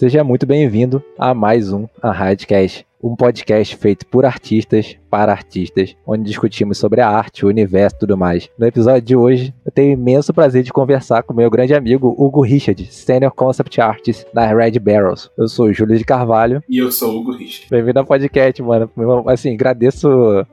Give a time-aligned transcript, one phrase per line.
[0.00, 6.22] Seja muito bem-vindo a mais um Arradcast, um podcast feito por artistas para artistas, onde
[6.22, 8.48] discutimos sobre a arte, o universo e tudo mais.
[8.56, 12.42] No episódio de hoje, eu tenho imenso prazer de conversar com meu grande amigo Hugo
[12.42, 15.28] Richard, Senior Concept Artist da Red Barrels.
[15.36, 16.62] Eu sou o Júlio de Carvalho.
[16.68, 17.66] E eu sou o Hugo Richard.
[17.68, 18.88] Bem-vindo ao podcast, mano.
[19.26, 20.08] Assim, agradeço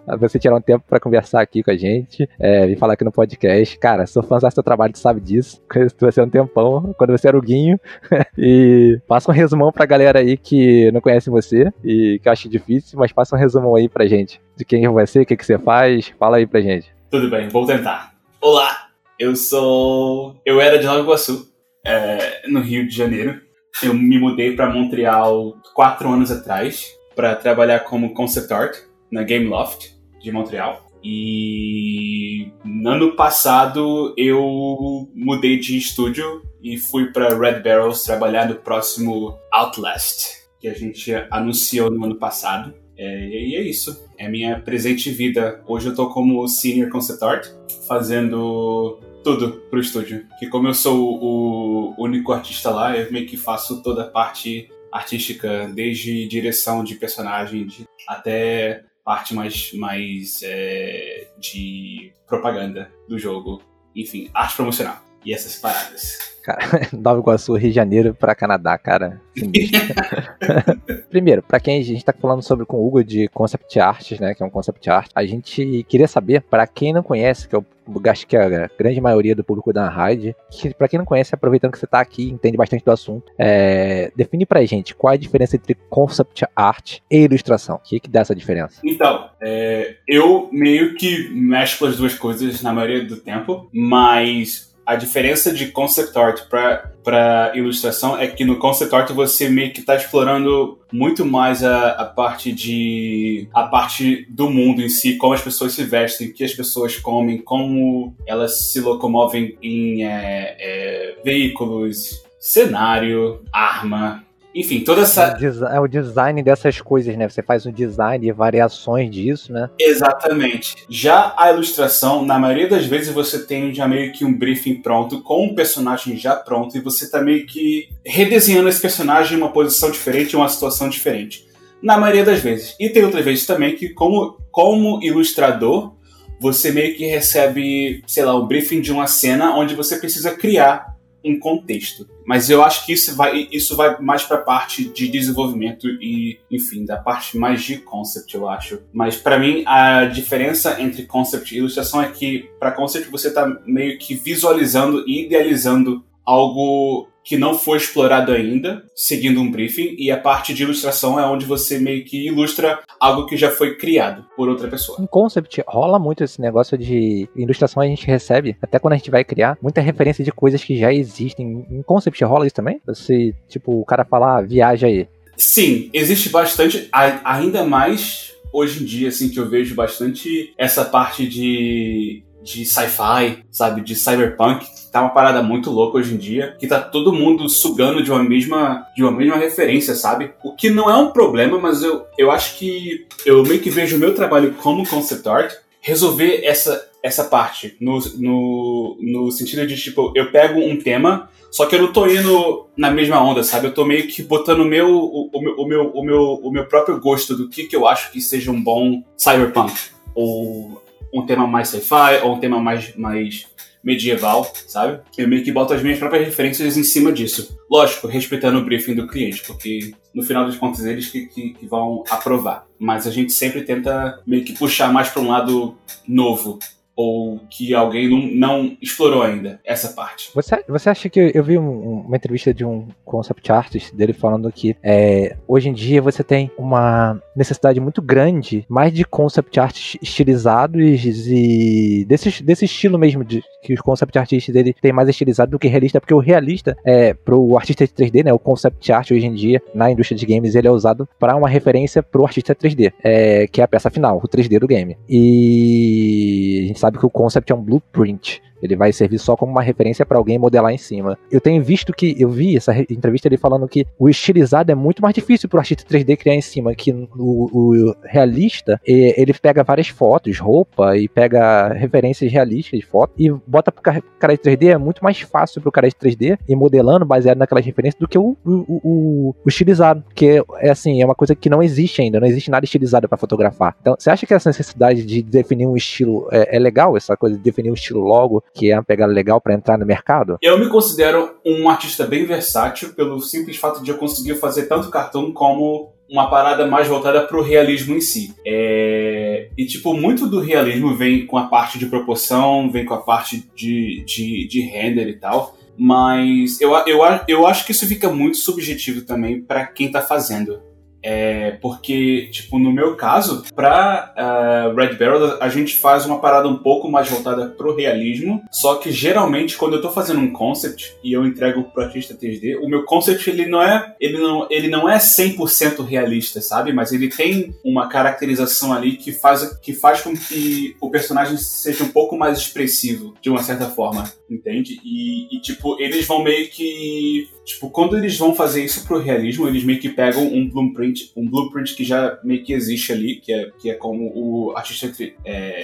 [0.07, 3.03] a você tirar um tempo para conversar aqui com a gente, é, vir falar aqui
[3.03, 3.77] no podcast.
[3.77, 5.61] Cara, sou fã do seu trabalho, tu sabe disso.
[5.71, 7.79] Conheço você há um tempão, quando você era o Guinho.
[8.35, 12.99] e passa um resumão pra galera aí que não conhece você e que eu difícil,
[12.99, 15.57] mas passa um resumão aí pra gente de quem é você, o que, que você
[15.57, 16.13] faz.
[16.19, 16.91] Fala aí pra gente.
[17.09, 18.13] Tudo bem, vou tentar.
[18.41, 20.39] Olá, eu sou.
[20.45, 21.47] Eu era de Nova Iguaçu,
[21.85, 23.41] é, no Rio de Janeiro.
[23.81, 28.77] Eu me mudei para Montreal quatro anos atrás para trabalhar como concept art
[29.11, 30.87] na Game Loft de Montreal.
[31.03, 38.55] E no ano passado eu mudei de estúdio e fui para Red Barrels trabalhar no
[38.55, 42.73] próximo Outlast, que a gente anunciou no ano passado.
[42.97, 44.07] É, e é isso.
[44.17, 45.61] É minha presente vida.
[45.67, 47.47] Hoje eu tô como Senior Concept Art,
[47.87, 50.25] fazendo tudo pro estúdio.
[50.39, 54.69] Que como eu sou o único artista lá, eu meio que faço toda a parte
[54.91, 63.61] artística, desde direção de personagem de, até parte mais, mais é, de propaganda do jogo.
[63.95, 65.06] Enfim, arte promocional.
[65.25, 66.17] E essas paradas.
[66.47, 66.59] Cara,
[66.97, 69.21] Nova Iguaçu, Rio de Janeiro para Canadá, cara.
[71.09, 74.33] Primeiro, para quem a gente tá falando sobre com o Hugo de Concept Arts, né,
[74.33, 77.65] que é um concept art, a gente queria saber, para quem não conhece, que eu
[78.09, 81.71] acho que a grande maioria do público da Raid, que para quem não conhece, aproveitando
[81.71, 85.19] que você tá aqui, entende bastante do assunto, é, define pra gente qual é a
[85.19, 87.75] diferença entre concept art e ilustração.
[87.75, 88.81] O que que dá essa diferença?
[88.85, 94.95] Então, é, eu meio que mexo as duas coisas na maioria do tempo, mas a
[94.95, 99.97] diferença de concept art para ilustração é que no concept art você meio que está
[99.97, 105.41] explorando muito mais a, a parte de a parte do mundo em si, como as
[105.41, 111.17] pessoas se vestem, o que as pessoas comem, como elas se locomovem em é, é,
[111.21, 114.23] veículos, cenário, arma,
[114.59, 115.37] enfim, toda essa.
[115.71, 117.29] É o design dessas coisas, né?
[117.29, 119.69] Você faz um design e variações disso, né?
[119.79, 120.75] Exatamente.
[120.89, 125.21] Já a ilustração, na maioria das vezes, você tem já meio que um briefing pronto,
[125.21, 129.51] com um personagem já pronto, e você tá meio que redesenhando esse personagem em uma
[129.51, 131.45] posição diferente, em uma situação diferente.
[131.81, 132.75] Na maioria das vezes.
[132.79, 135.93] E tem outras vezes também que, como, como ilustrador,
[136.39, 140.96] você meio que recebe, sei lá, o briefing de uma cena onde você precisa criar
[141.23, 142.07] um contexto.
[142.25, 146.39] Mas eu acho que isso vai, isso vai mais para a parte de desenvolvimento e,
[146.51, 148.81] enfim, da parte mais de concept, eu acho.
[148.93, 153.47] Mas para mim, a diferença entre concept e ilustração é que para concept você está
[153.65, 160.09] meio que visualizando e idealizando algo que não foi explorado ainda, seguindo um briefing, e
[160.09, 164.25] a parte de ilustração é onde você meio que ilustra algo que já foi criado
[164.33, 164.97] por outra pessoa.
[165.01, 169.11] Em concept, rola muito esse negócio de ilustração, a gente recebe, até quando a gente
[169.11, 171.67] vai criar, muita referência de coisas que já existem.
[171.69, 172.79] Em concept rola isso também?
[172.85, 175.05] Você, tipo, o cara falar, ah, viaja aí.
[175.35, 176.87] Sim, existe bastante,
[177.25, 183.43] ainda mais hoje em dia, assim, que eu vejo bastante essa parte de de sci-fi,
[183.51, 187.49] sabe, de cyberpunk, tá uma parada muito louca hoje em dia, que tá todo mundo
[187.49, 190.31] sugando de uma mesma de uma mesma referência, sabe?
[190.41, 193.97] O que não é um problema, mas eu, eu acho que eu meio que vejo
[193.97, 199.75] o meu trabalho como concept art resolver essa essa parte no, no, no sentido de
[199.75, 203.67] tipo, eu pego um tema, só que eu não tô indo na mesma onda, sabe?
[203.67, 206.65] Eu tô meio que botando meu, o, o, meu, o, meu, o, meu, o meu
[206.65, 209.73] próprio gosto do que, que eu acho que seja um bom cyberpunk.
[210.13, 210.81] Ou
[211.13, 213.47] um tema mais sci-fi ou um tema mais, mais
[213.83, 214.99] medieval, sabe?
[215.17, 217.57] Eu meio que boto as minhas próprias referências em cima disso.
[217.69, 221.65] Lógico, respeitando o briefing do cliente, porque no final das contas eles que, que, que
[221.65, 222.65] vão aprovar.
[222.77, 226.59] Mas a gente sempre tenta meio que puxar mais para um lado novo,
[226.97, 230.31] ou que alguém não, não, explorou ainda essa parte.
[230.33, 234.51] Você, você acha que eu vi um, uma entrevista de um concept artist dele falando
[234.51, 239.95] que é, hoje em dia você tem uma necessidade muito grande mais de concept art
[240.01, 245.51] estilizados e desse, desse estilo mesmo de que os concept artists dele tem mais estilizado
[245.51, 249.11] do que realista, porque o realista é pro artista de 3D, né, o concept art
[249.11, 252.55] hoje em dia na indústria de games ele é usado para uma referência pro artista
[252.55, 254.97] 3D, é, que é a peça final, o 3D do game.
[255.07, 259.51] E a gente sabe que o concept é um blueprint Ele vai servir só como
[259.51, 261.17] uma referência para alguém modelar em cima.
[261.31, 265.01] Eu tenho visto que, eu vi essa entrevista ele falando que o estilizado é muito
[265.01, 269.87] mais difícil pro artista 3D criar em cima, que o, o realista, ele pega várias
[269.87, 274.77] fotos, roupa, e pega referências realísticas de foto, e bota pro cara de 3D, é
[274.77, 278.35] muito mais fácil pro cara de 3D ir modelando baseado naquelas referências do que o,
[278.45, 278.51] o,
[278.83, 282.49] o, o estilizado, que é assim, é uma coisa que não existe ainda, não existe
[282.49, 283.75] nada estilizado para fotografar.
[283.81, 287.37] Então, você acha que essa necessidade de definir um estilo é, é legal, essa coisa
[287.37, 290.37] de definir um estilo logo, que é uma pegada legal para entrar no mercado?
[290.41, 294.89] Eu me considero um artista bem versátil pelo simples fato de eu conseguir fazer tanto
[294.89, 298.33] cartoon como uma parada mais voltada pro realismo em si.
[298.45, 299.49] É...
[299.57, 303.49] E, tipo, muito do realismo vem com a parte de proporção, vem com a parte
[303.55, 305.55] de, de, de render e tal.
[305.77, 310.59] Mas eu, eu, eu acho que isso fica muito subjetivo também para quem tá fazendo.
[311.03, 316.47] É, porque, tipo, no meu caso, pra uh, Red Barrel, a gente faz uma parada
[316.47, 318.43] um pouco mais voltada pro realismo.
[318.51, 322.57] Só que geralmente, quando eu tô fazendo um concept e eu entrego pro artista 3D,
[322.61, 326.73] o meu concept ele não é, ele não, ele não é 100% realista, sabe?
[326.73, 331.83] Mas ele tem uma caracterização ali que faz, que faz com que o personagem seja
[331.83, 334.79] um pouco mais expressivo, de uma certa forma, entende?
[334.83, 337.29] E, e tipo, eles vão meio que.
[337.45, 341.11] Tipo, quando eles vão fazer isso pro realismo, eles meio que pegam um blueprint blueprint,
[341.15, 344.91] um blueprint que já meio que existe ali, que é, que é como o artista
[345.25, 345.61] é,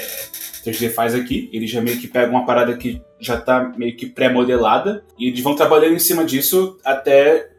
[0.64, 1.50] 3D faz aqui.
[1.54, 5.42] Ele já meio que pega uma parada que já está meio que pré-modelada e eles
[5.42, 7.50] vão trabalhando em cima disso até,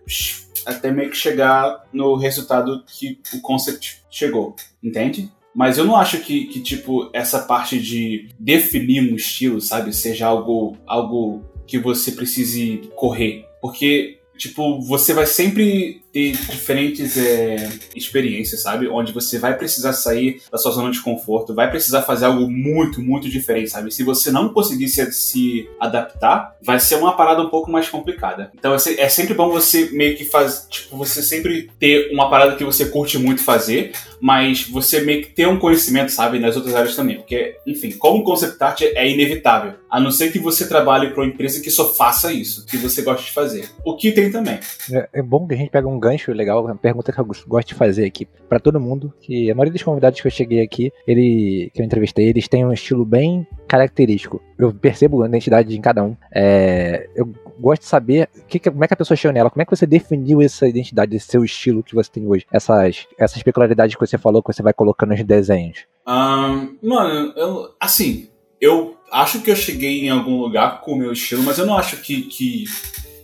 [0.66, 5.30] até meio que chegar no resultado que o concept chegou, entende?
[5.54, 10.26] Mas eu não acho que, que, tipo, essa parte de definir um estilo, sabe, seja
[10.26, 13.46] algo, algo que você precise correr.
[13.62, 18.86] Porque tipo, você vai sempre ter diferentes é, experiências, sabe?
[18.86, 23.02] Onde você vai precisar sair da sua zona de conforto, vai precisar fazer algo muito,
[23.02, 23.92] muito diferente, sabe?
[23.92, 28.52] Se você não conseguir se, se adaptar, vai ser uma parada um pouco mais complicada.
[28.56, 32.54] Então é, é sempre bom você meio que fazer, tipo, você sempre ter uma parada
[32.54, 36.74] que você curte muito fazer, mas você meio que ter um conhecimento, sabe, nas outras
[36.74, 37.16] áreas também.
[37.16, 39.74] Porque, enfim, como concept art é inevitável.
[39.90, 43.02] A não ser que você trabalhe para uma empresa que só faça isso, que você
[43.02, 43.68] gosta de fazer.
[43.84, 44.58] O que tem também.
[44.90, 47.68] É, é bom que a gente pega um gancho legal, uma pergunta que eu gosto
[47.68, 50.92] de fazer aqui para todo mundo, que a maioria dos convidados que eu cheguei aqui,
[51.06, 54.42] ele que eu entrevistei, eles têm um estilo bem característico.
[54.58, 56.16] Eu percebo a identidade em cada um.
[56.32, 59.64] É, eu gosto de saber que, como é que a pessoa chegou nela, como é
[59.64, 63.94] que você definiu essa identidade, esse seu estilo que você tem hoje, essas, essas peculiaridades
[63.94, 65.86] que você falou que você vai colocando nos desenhos.
[66.06, 68.28] Um, mano, eu, assim,
[68.60, 71.76] eu acho que eu cheguei em algum lugar com o meu estilo, mas eu não
[71.76, 72.64] acho que, que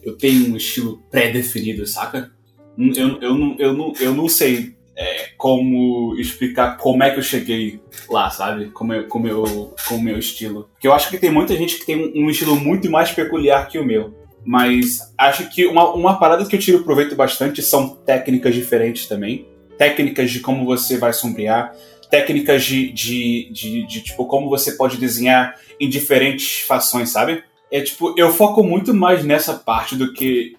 [0.03, 2.31] eu tenho um estilo pré-definido, saca?
[2.79, 7.23] Eu, eu, não, eu, não, eu não sei é, como explicar como é que eu
[7.23, 8.67] cheguei lá, sabe?
[8.67, 10.69] Como eu, como eu, com o meu estilo.
[10.73, 13.79] Porque eu acho que tem muita gente que tem um, estilo muito mais peculiar que
[13.79, 14.15] o meu.
[14.45, 19.47] Mas acho que uma, uma parada que eu tiro proveito bastante são técnicas diferentes também.
[19.79, 21.75] Técnicas de como você vai sombrear,
[22.11, 27.43] técnicas de, de, de, de, tipo, como você pode desenhar em diferentes fações, sabe?
[27.73, 30.55] É tipo, eu foco muito mais nessa parte do que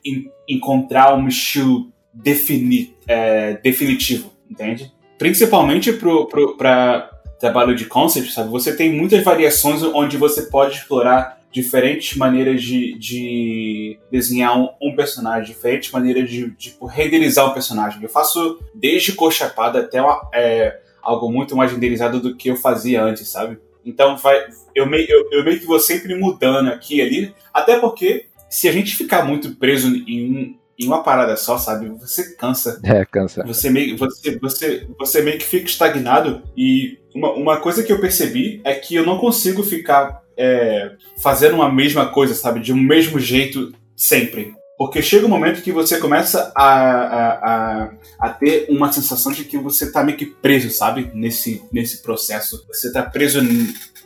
[0.48, 4.92] encontrar um estilo definir, é, definitivo, entende?
[5.18, 7.10] Principalmente para
[7.40, 8.50] trabalho de concept, sabe?
[8.50, 14.96] Você tem muitas variações onde você pode explorar diferentes maneiras de, de desenhar um, um,
[14.96, 18.02] personagem, diferentes maneiras de, tipo, renderizar um personagem.
[18.02, 22.56] Eu faço desde cor chapada até uma, é, algo muito mais renderizado do que eu
[22.56, 23.60] fazia antes, sabe?
[23.86, 28.28] Então vai, eu, eu, eu meio que vou sempre mudando aqui e ali, até porque
[28.50, 31.90] se a gente ficar muito preso em em uma parada só, sabe?
[32.00, 32.80] Você cansa.
[32.84, 33.44] É, cansa.
[33.46, 36.42] Você meio, você, você, você meio que fica estagnado.
[36.58, 41.56] E uma, uma coisa que eu percebi é que eu não consigo ficar é, fazendo
[41.56, 42.60] uma mesma coisa, sabe?
[42.60, 44.54] De um mesmo jeito sempre.
[44.78, 49.44] Porque chega um momento que você começa a, a, a, a, ter uma sensação de
[49.44, 51.12] que você tá meio que preso, sabe?
[51.14, 52.66] Nesse, nesse processo.
[52.68, 53.40] Você tá preso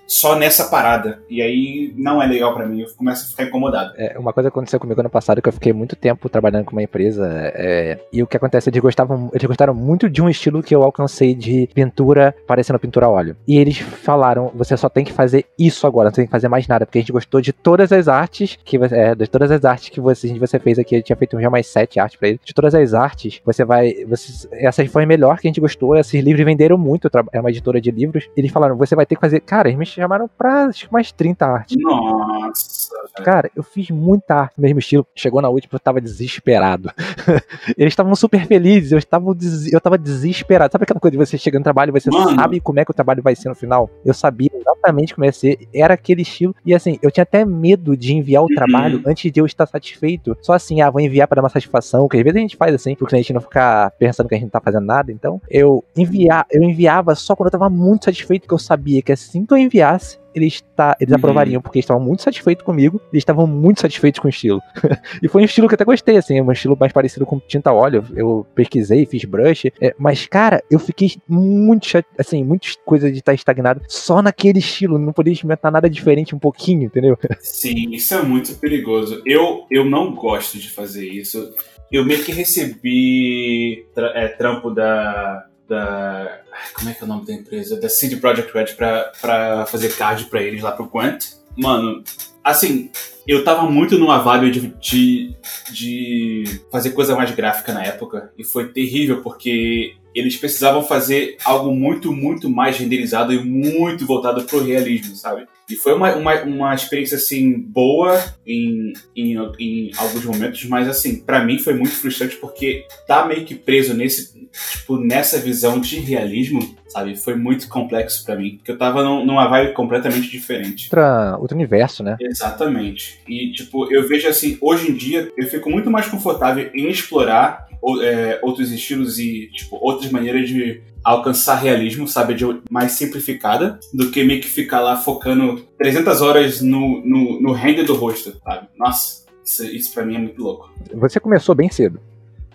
[0.08, 1.20] só nessa parada.
[1.30, 3.94] E aí não é legal para mim, eu começo a ficar incomodado.
[3.98, 6.84] É, uma coisa aconteceu comigo ano passado que eu fiquei muito tempo trabalhando com uma
[6.84, 7.28] empresa.
[7.54, 10.84] É, e o que acontece, eles gostavam, eles gostaram muito de um estilo que eu
[10.84, 13.36] alcancei de pintura parecendo pintura a óleo.
[13.48, 16.68] E eles falaram: você só tem que fazer isso agora, não tem que fazer mais
[16.68, 18.96] nada, porque a gente gostou de todas as artes que você.
[18.96, 20.96] É, de todas as artes que você, você fez aqui.
[20.96, 22.40] Eu tinha feito já mais sete artes pra ele.
[22.44, 24.06] De todas as artes, você vai.
[24.06, 25.96] Você, essa foi a melhor que a gente gostou.
[25.96, 27.10] Esses livros venderam muito.
[27.32, 28.30] Era uma editora de livros.
[28.36, 29.40] Eles falaram: você vai ter que fazer.
[29.42, 31.78] Cara, eles chamaram pra acho, mais 30 artes.
[31.80, 32.90] Nossa.
[33.24, 35.06] Cara, eu fiz muita arte no mesmo estilo.
[35.16, 36.92] Chegou na última, eu tava desesperado.
[37.78, 39.72] Eles estavam super felizes, eu estava des...
[39.72, 40.72] eu tava desesperado.
[40.72, 42.36] Sabe aquela coisa de você chega no trabalho e você Mano.
[42.36, 43.90] sabe como é que o trabalho vai ser no final?
[44.04, 45.68] Eu sabia exatamente como ia ser.
[45.74, 46.56] Era aquele estilo.
[46.66, 48.56] E assim, eu tinha até medo de enviar o uhum.
[48.56, 50.36] trabalho antes de eu estar satisfeito.
[50.42, 52.74] Só assim, ah, vou enviar para dar uma satisfação, que às vezes a gente faz
[52.74, 55.12] assim, pro cliente não ficar pensando que a gente não tá fazendo nada.
[55.12, 59.12] Então, eu enviar, eu enviava só quando eu tava muito satisfeito, que eu sabia que
[59.12, 61.18] assim que eu enviasse, eles, tá, eles uhum.
[61.18, 64.62] aprovariam, porque eles estavam muito satisfeitos comigo, eles estavam muito satisfeitos com o estilo.
[65.24, 67.72] e foi um estilo que eu até gostei, assim, um estilo mais parecido com tinta
[67.72, 68.04] óleo.
[68.16, 71.88] Eu pesquisei, fiz brush, é, mas, cara, eu fiquei muito,
[72.20, 76.40] assim, muitas coisas de estar estagnado só naquele estilo, não podia experimentar nada diferente um
[76.40, 77.18] pouquinho, entendeu?
[77.40, 79.22] Sim, isso é muito perigoso.
[79.26, 81.54] Eu, eu não gosto de fazer isso.
[81.92, 86.42] Eu meio que recebi tra é, trampo da da.
[86.74, 87.80] Como é que é o nome da empresa?
[87.80, 91.20] Da CD Projekt Red pra, pra fazer card pra eles lá pro Quant.
[91.58, 92.04] Mano,
[92.44, 92.92] assim,
[93.28, 95.36] eu tava muito numa vibe de, de,
[95.72, 98.32] de, fazer coisa mais gráfica na época.
[98.38, 104.44] E foi terrível, porque eles precisavam fazer algo muito, muito mais renderizado e muito voltado
[104.44, 105.48] pro realismo, sabe?
[105.70, 111.20] E foi uma, uma, uma experiência, assim, boa em, em, em alguns momentos, mas, assim,
[111.20, 116.00] para mim foi muito frustrante porque tá meio que preso nesse, tipo, nessa visão de
[116.00, 117.16] realismo, sabe?
[117.16, 120.86] Foi muito complexo para mim, porque eu tava num, numa vibe completamente diferente.
[120.86, 122.18] Outra, outro universo, né?
[122.20, 123.20] Exatamente.
[123.28, 127.68] E, tipo, eu vejo, assim, hoje em dia, eu fico muito mais confortável em explorar
[128.02, 134.10] é, outros estilos e, tipo, outras maneiras de alcançar realismo, sabe, de mais simplificada, do
[134.10, 138.68] que meio que ficar lá focando 300 horas no, no, no render do rosto, sabe?
[138.76, 140.74] Nossa, isso, isso pra mim é muito louco.
[140.96, 142.00] Você começou bem cedo.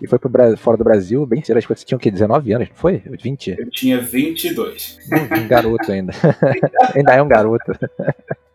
[0.01, 1.57] E foi pro fora do Brasil bem cedo.
[1.57, 2.09] Acho que você tinha o quê?
[2.09, 3.01] 19 anos, não foi?
[3.21, 3.55] 20?
[3.57, 4.97] Eu tinha 22.
[5.11, 6.13] Um, garoto ainda.
[6.95, 7.71] ainda é um garoto.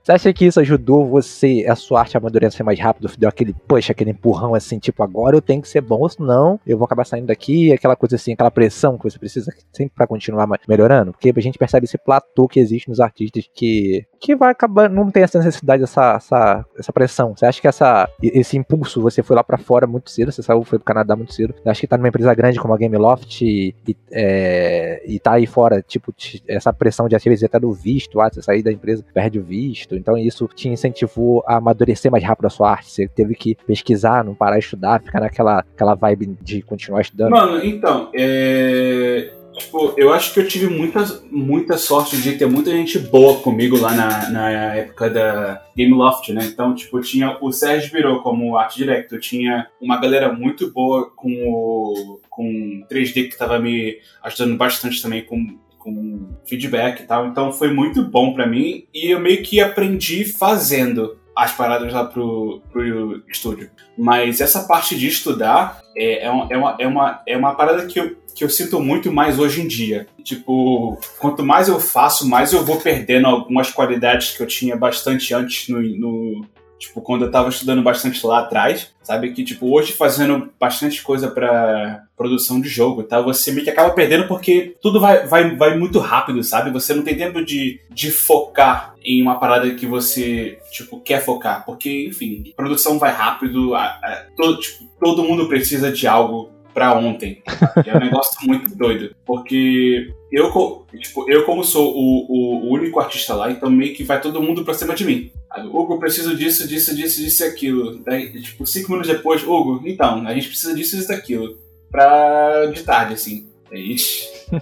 [0.07, 3.11] Você acha que isso ajudou você, a sua arte a amadurecer mais rápido?
[3.19, 6.79] Deu aquele push, aquele empurrão assim, tipo, agora eu tenho que ser bom, senão eu
[6.79, 10.49] vou acabar saindo daqui, aquela coisa assim, aquela pressão que você precisa sempre para continuar
[10.69, 11.11] melhorando?
[11.11, 15.11] Porque a gente percebe esse platô que existe nos artistas que, que vai acabar, não
[15.11, 17.35] tem essa necessidade, essa, essa, essa pressão.
[17.37, 20.65] Você acha que essa, esse impulso, você foi lá para fora muito cedo, você saiu,
[20.65, 23.75] foi pro Canadá muito cedo, acha que tá numa empresa grande como a Gameloft e,
[23.87, 26.15] e, é, e tá aí fora, tipo,
[26.49, 29.97] essa pressão de vezes até do visto, ah, você sair da empresa, perde o visto,
[29.97, 32.91] então isso te incentivou a amadurecer mais rápido a sua arte.
[32.91, 37.31] Você teve que pesquisar, não parar de estudar, ficar naquela aquela vibe de continuar estudando.
[37.31, 39.33] Mano, então, é...
[39.57, 43.79] Tipo, eu acho que eu tive muita, muita sorte de ter muita gente boa comigo
[43.79, 46.45] lá na, na época da Game Loft, né?
[46.45, 51.31] Então, tipo, tinha o Sérgio Virou como art director, tinha uma galera muito boa com
[51.49, 57.29] o com 3D que tava me ajudando bastante também com com feedback e tal.
[57.29, 62.05] Então foi muito bom para mim e eu meio que aprendi fazendo as paradas lá
[62.05, 63.71] pro, pro estúdio.
[63.97, 67.85] Mas essa parte de estudar é, é, uma, é, uma, é, uma, é uma parada
[67.87, 70.07] que eu, que eu sinto muito mais hoje em dia.
[70.25, 75.35] Tipo, quanto mais eu faço, mais eu vou perdendo algumas qualidades que eu tinha bastante
[75.35, 76.47] antes no, no
[76.79, 79.33] Tipo, quando eu tava estudando bastante lá atrás, sabe?
[79.33, 83.21] Que, tipo, hoje fazendo bastante coisa para produção de jogo tá?
[83.21, 86.71] Você meio que acaba perdendo porque tudo vai, vai, vai muito rápido, sabe?
[86.71, 91.65] Você não tem tempo de, de focar em uma parada que você, tipo, quer focar.
[91.65, 96.95] Porque, enfim, produção vai rápido, a, a, todo, tipo, todo mundo precisa de algo para
[96.95, 97.43] ontem.
[97.87, 99.17] É um negócio muito doido.
[99.25, 104.21] Porque eu, tipo, eu como sou o, o, único artista lá, então meio que vai
[104.21, 105.33] todo mundo pra cima de mim.
[105.73, 108.05] Hugo, eu preciso disso, disso, disso, disso e aquilo.
[108.05, 111.59] Daí, tipo, cinco minutos depois, Hugo, então, a gente precisa disso, disso e daquilo.
[111.91, 113.49] Pra de tarde, assim.
[113.71, 114.27] É isso.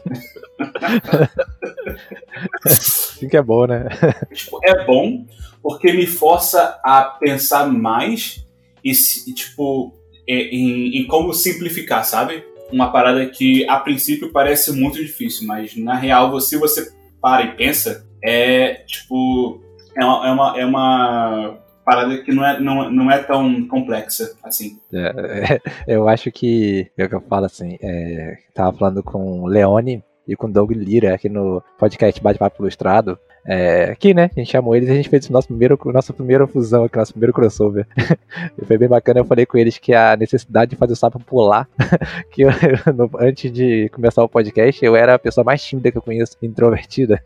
[2.65, 3.89] Assim que é bom, né?
[4.33, 5.27] Tipo, é bom
[5.61, 8.47] porque me força a pensar mais
[8.85, 8.93] e,
[9.33, 9.93] tipo,
[10.27, 12.45] em, em como simplificar, sabe?
[12.73, 16.91] Uma parada que a princípio parece muito difícil, mas na real, se você
[17.21, 19.61] para e pensa, é tipo.
[19.97, 24.37] É uma, é uma, é uma parada que não é, não, não é tão complexa
[24.43, 24.79] assim.
[24.93, 26.91] É, eu acho que.
[26.99, 27.79] É o que eu falo assim.
[27.81, 32.63] É, tava falando com o Leone e com o Doug Lira aqui no podcast Bate-Papo
[32.63, 33.19] Ilustrado.
[33.47, 34.31] É, aqui, né?
[34.35, 37.13] A gente chamou eles e a gente fez nosso primeiro, nossa primeira fusão aqui, nosso
[37.13, 37.87] primeiro crossover.
[38.67, 39.21] foi bem bacana.
[39.21, 41.69] Eu falei com eles que a necessidade de fazer o sapo pular,
[42.33, 42.49] que eu,
[42.95, 46.37] no, antes de começar o podcast, eu era a pessoa mais tímida que eu conheço,
[46.43, 47.23] introvertida.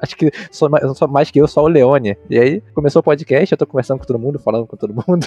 [0.00, 2.16] Acho que só, só mais que eu, só o Leone.
[2.30, 5.26] E aí começou o podcast, eu tô conversando com todo mundo, falando com todo mundo.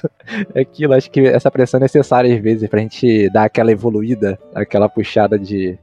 [0.55, 4.39] É aquilo, acho que essa pressão é necessária às vezes pra gente dar aquela evoluída,
[4.55, 5.77] aquela puxada de.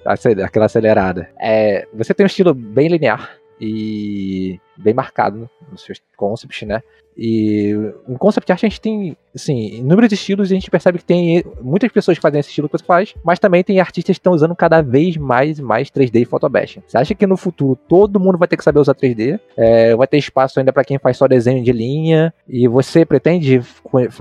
[0.45, 1.29] aquela acelerada.
[1.41, 6.83] É, você tem um estilo bem linear e bem marcado nos seus concepts, né?
[7.19, 7.75] E
[8.09, 11.45] em concept art a gente tem, assim, inúmeros estilos e a gente percebe que tem
[11.61, 14.33] muitas pessoas que fazem esse estilo que você faz, mas também tem artistas que estão
[14.33, 16.81] usando cada vez mais mais 3D e photobashing.
[16.87, 19.41] Você acha que no futuro todo mundo vai ter que saber usar 3D?
[19.57, 22.33] É, vai ter espaço ainda para quem faz só desenho de linha?
[22.49, 23.61] E você pretende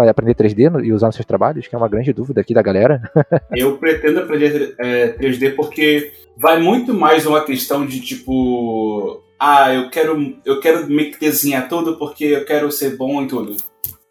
[0.10, 1.67] aprender 3D e usar nos seus trabalhos?
[1.67, 3.00] Que é uma grande dúvida aqui da galera.
[3.56, 9.89] Eu pretendo aprender é, 3D porque vai muito mais uma questão de tipo ah, eu
[9.89, 13.56] quero, eu quero meio que desenhar tudo porque eu quero ser bom em tudo.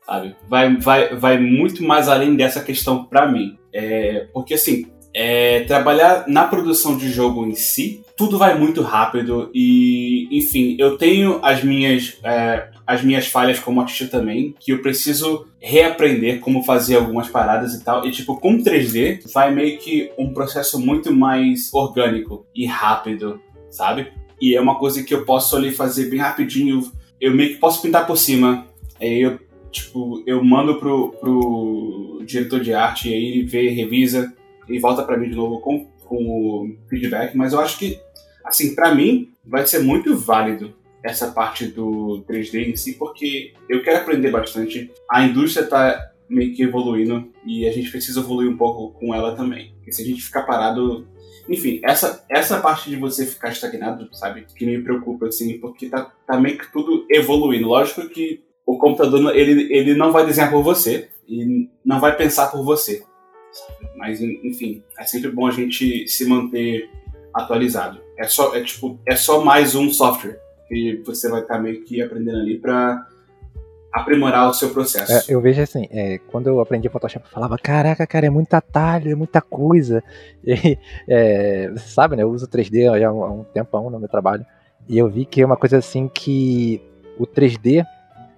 [0.04, 0.36] Sabe?
[0.48, 3.58] Vai, vai, vai muito mais além dessa questão para mim.
[3.72, 9.50] É, porque assim, é, trabalhar na produção de jogo em si, tudo vai muito rápido
[9.54, 14.80] e, enfim, eu tenho as minhas, é, as minhas falhas como artista também, que eu
[14.80, 18.06] preciso reaprender como fazer algumas paradas e tal.
[18.06, 23.40] E, tipo, com 3D, vai meio que um processo muito mais orgânico e rápido,
[23.70, 24.12] sabe?
[24.40, 26.90] E é uma coisa que eu posso ali fazer bem rapidinho.
[27.20, 28.66] Eu meio que posso pintar por cima.
[29.00, 29.38] Aí eu,
[29.70, 34.32] tipo, eu mando pro, pro diretor de arte e aí ele vê, revisa
[34.68, 37.36] e volta para mim de novo com, com o feedback.
[37.36, 37.98] Mas eu acho que,
[38.44, 43.82] assim, para mim vai ser muito válido essa parte do 3D em si, porque eu
[43.82, 44.90] quero aprender bastante.
[45.10, 49.34] A indústria está meio que evoluindo e a gente precisa evoluir um pouco com ela
[49.36, 49.72] também.
[49.76, 51.06] Porque se a gente ficar parado,
[51.48, 56.12] enfim, essa, essa parte de você ficar estagnado, sabe, que me preocupa, assim, porque tá,
[56.26, 57.68] tá meio que tudo evoluindo.
[57.68, 62.50] Lógico que o computador, ele, ele não vai desenhar por você e não vai pensar
[62.50, 63.04] por você.
[63.96, 66.90] Mas, enfim, é sempre bom a gente se manter
[67.32, 68.00] atualizado.
[68.18, 71.84] É só, é, tipo, é só mais um software que você vai estar tá meio
[71.84, 73.06] que aprendendo ali para
[73.96, 75.12] aprimorar o seu processo.
[75.12, 78.52] É, eu vejo assim, é, quando eu aprendi Photoshop, eu falava, caraca, cara, é muito
[78.54, 80.02] atalho, é muita coisa.
[80.46, 82.22] E, é, você sabe, né?
[82.22, 84.46] Eu uso 3D já há um tempão no meu trabalho.
[84.88, 86.80] E eu vi que é uma coisa assim que
[87.18, 87.84] o 3D,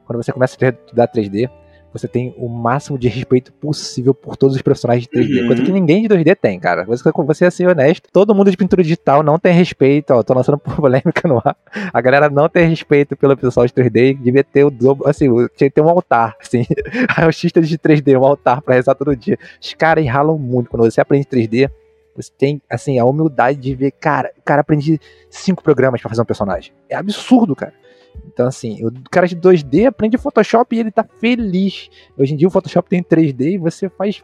[0.06, 1.50] quando você começa a estudar 3D,
[1.92, 5.40] você tem o máximo de respeito possível por todos os profissionais de 3D.
[5.40, 5.46] Uhum.
[5.48, 6.84] Coisa que ninguém de 2D tem, cara.
[6.84, 10.34] Você, você é ser honesto, todo mundo de pintura digital não tem respeito, ó, tô
[10.34, 11.56] lançando polêmica no ar.
[11.92, 15.70] A galera não tem respeito pelo pessoal de 3D, devia ter o dobro, assim, tinha
[15.70, 16.64] que ter um altar, assim.
[17.16, 19.38] Artistas de 3D, um altar pra rezar todo dia.
[19.60, 20.70] Os caras ralam muito.
[20.70, 21.70] Quando você aprende 3D,
[22.14, 26.22] você tem, assim, a humildade de ver, cara, o cara aprende cinco programas para fazer
[26.22, 26.72] um personagem.
[26.88, 27.72] É absurdo, cara.
[28.26, 31.90] Então, assim, o cara de 2D aprende Photoshop e ele tá feliz.
[32.16, 34.22] Hoje em dia o Photoshop tem 3D e você faz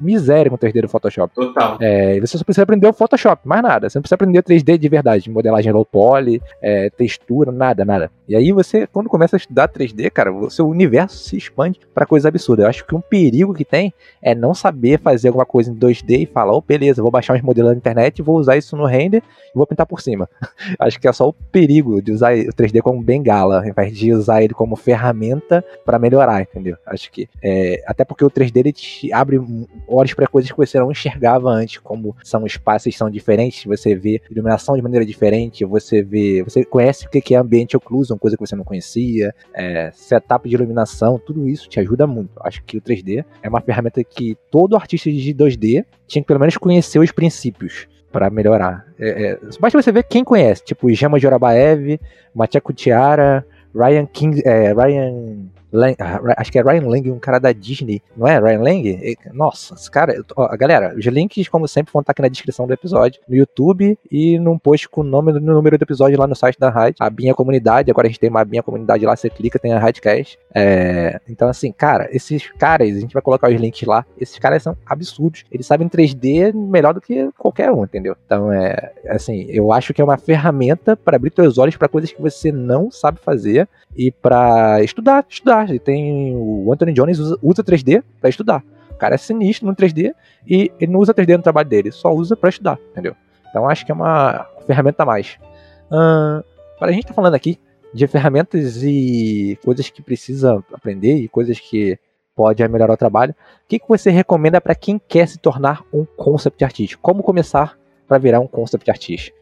[0.00, 1.34] miséria com 3D do Photoshop.
[1.34, 1.76] Total.
[1.80, 3.88] É, você só precisa aprender o Photoshop, mais nada.
[3.88, 8.10] Você não precisa aprender 3D de verdade, modelagem low poly, é, textura, nada, nada.
[8.28, 12.06] E aí você, quando começa a estudar 3D, cara, o seu universo se expande para
[12.06, 12.64] coisas absurdas.
[12.64, 16.22] Eu acho que um perigo que tem é não saber fazer alguma coisa em 2D
[16.22, 19.22] e falar, oh, beleza, vou baixar uns modelos na internet, vou usar isso no render
[19.54, 20.28] e vou pintar por cima.
[20.78, 23.96] acho que é só o perigo de usar o 3D como bengala escala, ao invés
[23.96, 26.76] de usar ele como ferramenta para melhorar, entendeu?
[26.86, 29.38] Acho que é, até porque o 3D ele te abre
[29.86, 34.20] olhos para coisas que você não enxergava antes, como são espaços são diferentes, você vê
[34.30, 38.46] iluminação de maneira diferente, você vê, você conhece o que é ambiente ocluso, coisa que
[38.46, 42.30] você não conhecia, é, setup de iluminação, tudo isso te ajuda muito.
[42.40, 46.40] Acho que o 3D é uma ferramenta que todo artista de 2D tinha que pelo
[46.40, 48.86] menos conhecer os princípios para melhorar.
[48.98, 52.00] É, é, basta você ver quem conhece, tipo Gema Jorabaev,
[52.34, 57.38] Matia Kutiara, Ryan King, é, Ryan Lang, ah, acho que é Ryan Lang, um cara
[57.38, 58.38] da Disney, não é?
[58.38, 59.16] Ryan Lang?
[59.32, 60.22] Nossa, esse cara.
[60.34, 63.98] Ó, galera, os links, como sempre, vão estar aqui na descrição do episódio, no YouTube
[64.10, 66.96] e num post com o nome e número do episódio lá no site da rádio.
[67.00, 69.78] A Binha Comunidade, agora a gente tem uma Binha Comunidade lá, você clica, tem a
[69.78, 70.38] Radcast.
[70.54, 74.62] É, então, assim, cara, esses caras, a gente vai colocar os links lá, esses caras
[74.62, 75.44] são absurdos.
[75.50, 78.16] Eles sabem 3D melhor do que qualquer um, entendeu?
[78.24, 82.12] Então, é assim, eu acho que é uma ferramenta para abrir teus olhos para coisas
[82.12, 85.65] que você não sabe fazer e para estudar, estudar.
[85.74, 88.62] E tem o Anthony Jones usa, usa 3D para estudar.
[88.90, 90.14] O cara é sinistro no 3D
[90.46, 93.14] e ele não usa 3D no trabalho dele, só usa para estudar, entendeu?
[93.50, 95.38] Então acho que é uma ferramenta a mais.
[95.86, 96.42] Uh,
[96.78, 97.58] para a gente tá falando aqui
[97.92, 101.98] de ferramentas e coisas que precisa aprender e coisas que
[102.34, 106.04] pode melhorar o trabalho, o que, que você recomenda para quem quer se tornar um
[106.04, 106.98] concept artist?
[106.98, 109.32] Como começar para virar um concept artist?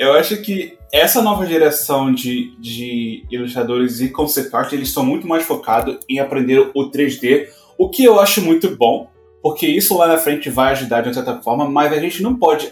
[0.00, 5.28] Eu acho que essa nova geração de, de ilustradores e concept art, eles estão muito
[5.28, 9.10] mais focados em aprender o 3D, o que eu acho muito bom,
[9.42, 12.34] porque isso lá na frente vai ajudar de uma certa forma, mas a gente não
[12.34, 12.70] pode.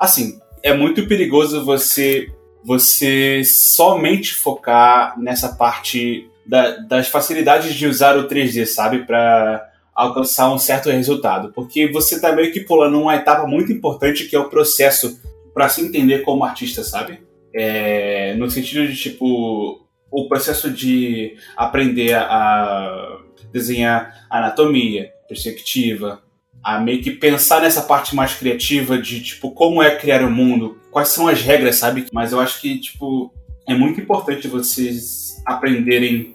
[0.00, 2.26] Assim, é muito perigoso você
[2.64, 9.06] você somente focar nessa parte da, das facilidades de usar o 3D, sabe?
[9.06, 11.52] Para alcançar um certo resultado.
[11.54, 15.20] Porque você está meio que pulando uma etapa muito importante que é o processo
[15.54, 17.20] para se entender como artista, sabe?
[17.54, 23.20] É, no sentido de, tipo, o processo de aprender a
[23.52, 26.22] desenhar anatomia, perspectiva,
[26.62, 30.32] a meio que pensar nessa parte mais criativa de, tipo, como é criar o um
[30.32, 32.06] mundo, quais são as regras, sabe?
[32.12, 33.32] Mas eu acho que, tipo,
[33.68, 36.34] é muito importante vocês aprenderem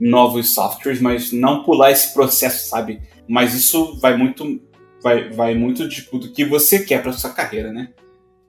[0.00, 3.00] novos softwares, mas não pular esse processo, sabe?
[3.28, 4.60] Mas isso vai muito
[5.02, 7.90] vai, vai muito tipo, do que você quer para sua carreira, né?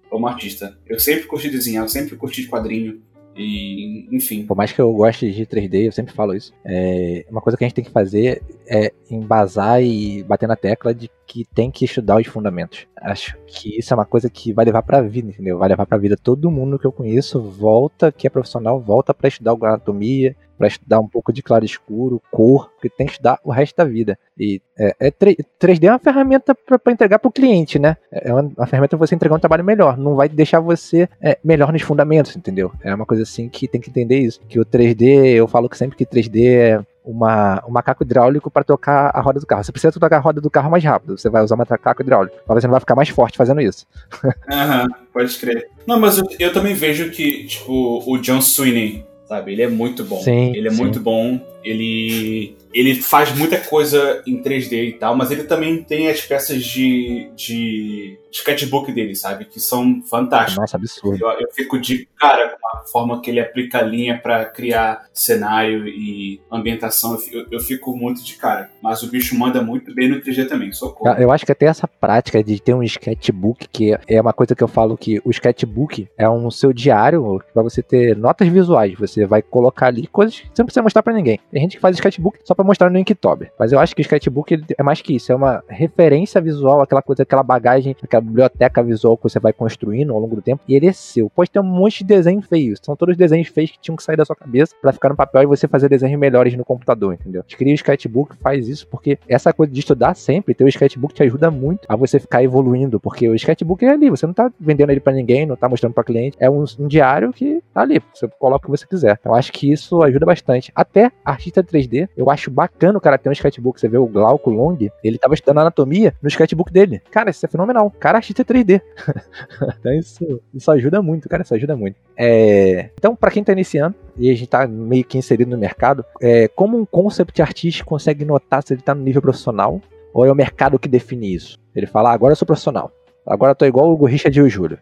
[0.10, 0.78] Como artista.
[0.88, 3.02] Eu sempre curti desenhar, eu sempre curti quadrinho.
[3.36, 4.46] E, enfim.
[4.46, 6.54] Por mais que eu goste de 3D, eu sempre falo isso.
[6.66, 10.94] É, uma coisa que a gente tem que fazer é embasar e bater na tecla
[10.94, 12.86] de que tem que estudar os fundamentos.
[12.98, 15.58] Acho que isso é uma coisa que vai levar pra vida, entendeu?
[15.58, 19.30] Vai levar pra vida todo mundo que eu conheço, volta, que é profissional, volta para
[19.30, 23.50] estudar anatomia, para estudar um pouco de claro escuro, cor, porque tem que estudar o
[23.50, 24.20] resto da vida.
[24.38, 27.96] E é, é 3D é uma ferramenta para entregar para o cliente, né?
[28.12, 29.98] É uma, uma ferramenta para você entregar um trabalho melhor.
[29.98, 32.74] Não vai deixar você é, melhor nos fundamentos, entendeu?
[32.84, 34.42] É uma coisa assim que tem que entender isso.
[34.50, 38.64] Que o 3D, eu falo que sempre que 3D é uma, um macaco hidráulico para
[38.64, 39.64] tocar a roda do carro.
[39.64, 41.18] Você precisa tocar a roda do carro mais rápido.
[41.18, 42.36] Você vai usar um macaco hidráulico.
[42.48, 43.86] Mas você não vai ficar mais forte fazendo isso.
[44.52, 45.68] Aham, uhum, pode crer.
[45.88, 49.52] Não, mas eu, eu, também vejo que, tipo, o John Sweeney, sabe?
[49.52, 50.20] Ele é muito bom.
[50.20, 50.82] Sim, ele é sim.
[50.82, 51.40] muito bom.
[51.64, 56.64] Ele ele faz muita coisa em 3D e tal, mas ele também tem as peças
[56.64, 59.46] de, de sketchbook dele, sabe?
[59.46, 60.58] Que são fantásticas.
[60.58, 61.26] Nossa, absurdo.
[61.26, 65.06] Eu, eu fico de cara com a forma que ele aplica a linha para criar
[65.14, 67.18] cenário e ambientação.
[67.32, 68.70] Eu, eu, fico muito de cara.
[68.82, 71.16] Mas o bicho manda muito bem no 3D também, socorro.
[71.18, 74.64] Eu acho que até essa prática de ter um sketchbook, que é uma coisa que
[74.64, 78.94] eu falo que o sketchbook é um seu diário para você ter notas visuais.
[79.00, 81.40] Você vai colocar ali coisas que você não precisa mostrar para ninguém.
[81.52, 83.52] Tem gente que faz sketchbook só para mostrar no Inktober.
[83.58, 85.32] Mas eu acho que o sketchbook é mais que isso.
[85.32, 89.54] É uma referência visual, aquela coisa, aquela bagagem, aquela a biblioteca visual que você vai
[89.54, 91.30] construindo ao longo do tempo, e ele é seu.
[91.30, 94.18] Pode ter um monte de desenho feio, são todos desenhos feios que tinham que sair
[94.18, 97.44] da sua cabeça para ficar no papel e você fazer desenhos melhores no computador, entendeu?
[97.48, 101.24] Escreve o sketchbook, faz isso, porque essa coisa de estudar sempre, ter o sketchbook te
[101.24, 104.92] ajuda muito a você ficar evoluindo, porque o sketchbook é ali, você não tá vendendo
[104.92, 108.02] ele para ninguém, não tá mostrando para cliente, é um, um, diário que tá ali,
[108.14, 109.18] você coloca o que você quiser.
[109.20, 110.72] Então, eu acho que isso ajuda bastante.
[110.76, 114.50] Até artista 3D, eu acho bacana o cara ter um sketchbook, você vê o Glauco
[114.50, 117.02] Long, ele tava estudando anatomia no sketchbook dele.
[117.10, 117.92] Cara, isso é fenomenal.
[118.00, 118.82] Cara artista 3D.
[119.80, 121.44] então isso, isso ajuda muito, cara.
[121.44, 121.96] Isso ajuda muito.
[122.18, 122.90] É...
[122.96, 126.48] Então, para quem tá iniciando e a gente tá meio que inserido no mercado, é...
[126.50, 129.82] como um concept artista consegue notar se ele tá no nível profissional
[130.14, 131.58] ou é o mercado que define isso?
[131.76, 132.92] Ele fala, ah, agora eu sou profissional.
[133.26, 134.80] Agora eu tô igual o Richard e o Júlio.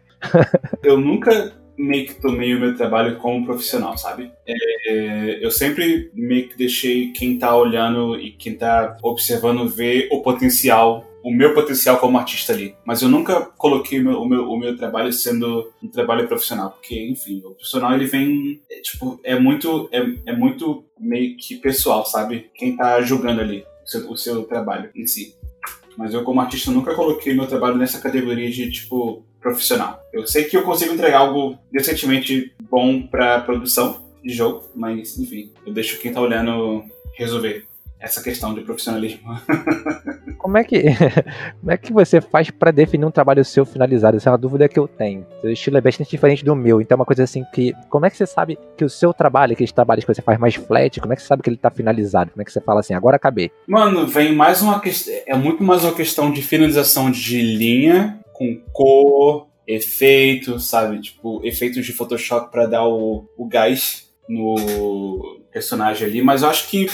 [0.82, 4.30] eu nunca meio que tomei o meu trabalho como profissional, sabe?
[4.46, 10.20] É, eu sempre meio que deixei quem tá olhando e quem tá observando ver o
[10.20, 12.74] potencial o meu potencial como artista ali.
[12.84, 16.70] Mas eu nunca coloquei o meu, o meu, o meu trabalho sendo um trabalho profissional,
[16.70, 21.56] porque, enfim, o profissional ele vem, é, tipo, é muito, é, é muito meio que
[21.56, 22.50] pessoal, sabe?
[22.54, 25.34] Quem tá julgando ali o seu, o seu trabalho em si.
[25.96, 30.00] Mas eu, como artista, nunca coloquei meu trabalho nessa categoria de, tipo, profissional.
[30.12, 35.52] Eu sei que eu consigo entregar algo decentemente bom pra produção de jogo, mas, enfim,
[35.66, 36.84] eu deixo quem tá olhando
[37.16, 37.66] resolver
[38.00, 39.20] essa questão de profissionalismo.
[40.38, 40.84] como é que
[41.60, 44.16] como é que você faz para definir um trabalho seu finalizado?
[44.16, 45.26] Essa é uma dúvida que eu tenho.
[45.40, 48.10] Seu estilo é bastante diferente do meu, então é uma coisa assim que como é
[48.10, 51.12] que você sabe que o seu trabalho, aqueles trabalhos que você faz mais flat, como
[51.12, 52.30] é que você sabe que ele tá finalizado?
[52.30, 53.50] Como é que você fala assim, agora acabei?
[53.66, 58.62] Mano, vem mais uma questão, é muito mais uma questão de finalização de linha com
[58.72, 61.00] cor, efeito, sabe?
[61.00, 66.68] Tipo, efeitos de Photoshop para dar o, o gás no personagem ali, mas eu acho
[66.68, 66.86] que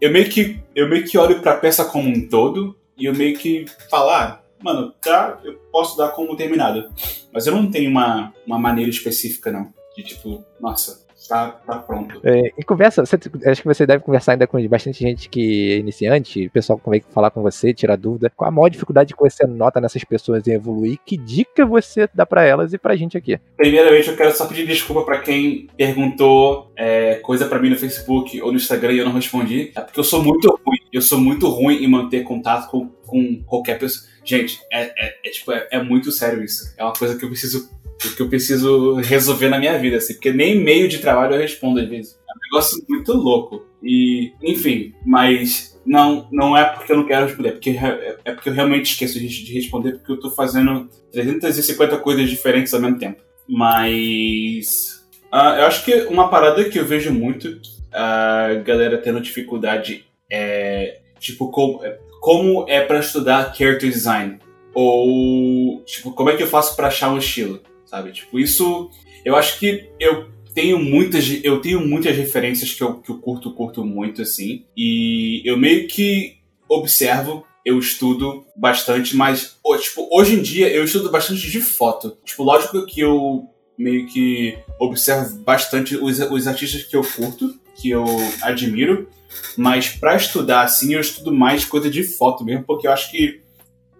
[0.00, 3.14] eu meio que eu meio que olho para a peça como um todo e eu
[3.14, 6.88] meio que falar, ah, mano, tá, eu posso dar como terminado.
[7.32, 9.72] Mas eu não tenho uma, uma maneira específica, não.
[9.96, 12.20] De tipo, nossa, tá, tá pronto.
[12.24, 15.76] É, e conversa, você, acho que você deve conversar ainda com bastante gente que é
[15.76, 18.32] iniciante, o pessoal que vem falar com você, tirar dúvida.
[18.34, 20.98] Qual a maior dificuldade que você nota nessas pessoas em evoluir?
[21.04, 23.38] Que dica você dá para elas e pra gente aqui?
[23.56, 28.40] Primeiramente, eu quero só pedir desculpa para quem perguntou é, coisa para mim no Facebook
[28.40, 29.72] ou no Instagram e eu não respondi.
[29.74, 30.78] É porque eu sou muito ruim.
[30.92, 34.08] Eu sou muito ruim em manter contato com, com qualquer pessoa.
[34.24, 36.74] Gente, é, é, é tipo, é, é muito sério isso.
[36.78, 37.68] É uma coisa que eu preciso
[38.04, 41.40] o que eu preciso resolver na minha vida, assim, porque nem e-mail de trabalho eu
[41.40, 42.18] respondo às vezes.
[42.28, 43.64] É um negócio muito louco.
[43.82, 47.78] E, enfim, mas não, não é porque eu não quero responder, é porque,
[48.24, 52.72] é porque eu realmente esqueço de, de responder, porque eu tô fazendo 350 coisas diferentes
[52.72, 53.22] ao mesmo tempo.
[53.48, 55.04] Mas.
[55.32, 57.60] Uh, eu acho que uma parada que eu vejo muito
[57.92, 61.00] a galera tendo dificuldade é.
[61.18, 61.80] Tipo, como,
[62.20, 64.38] como é para estudar character design?
[64.74, 67.60] Ou, tipo, como é que eu faço para achar um estilo?
[67.94, 68.10] Sabe?
[68.10, 68.90] Tipo, isso
[69.24, 73.54] eu acho que eu tenho muitas, eu tenho muitas referências que eu, que eu curto,
[73.54, 74.64] curto muito, assim.
[74.76, 81.10] E eu meio que observo eu estudo bastante, mas, tipo, hoje em dia eu estudo
[81.10, 82.18] bastante de foto.
[82.24, 87.90] Tipo, lógico que eu meio que observo bastante os, os artistas que eu curto, que
[87.90, 88.04] eu
[88.42, 89.08] admiro,
[89.56, 93.40] mas para estudar, assim, eu estudo mais coisa de foto mesmo, porque eu acho que,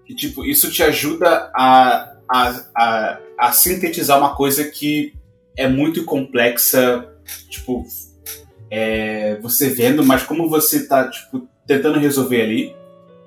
[0.04, 5.14] que tipo, isso te ajuda a, a, a, a sintetizar uma coisa que
[5.56, 7.08] é muito complexa,
[7.48, 7.84] tipo,
[8.70, 12.74] é, você vendo, mas como você tá, tipo, tentando resolver ali,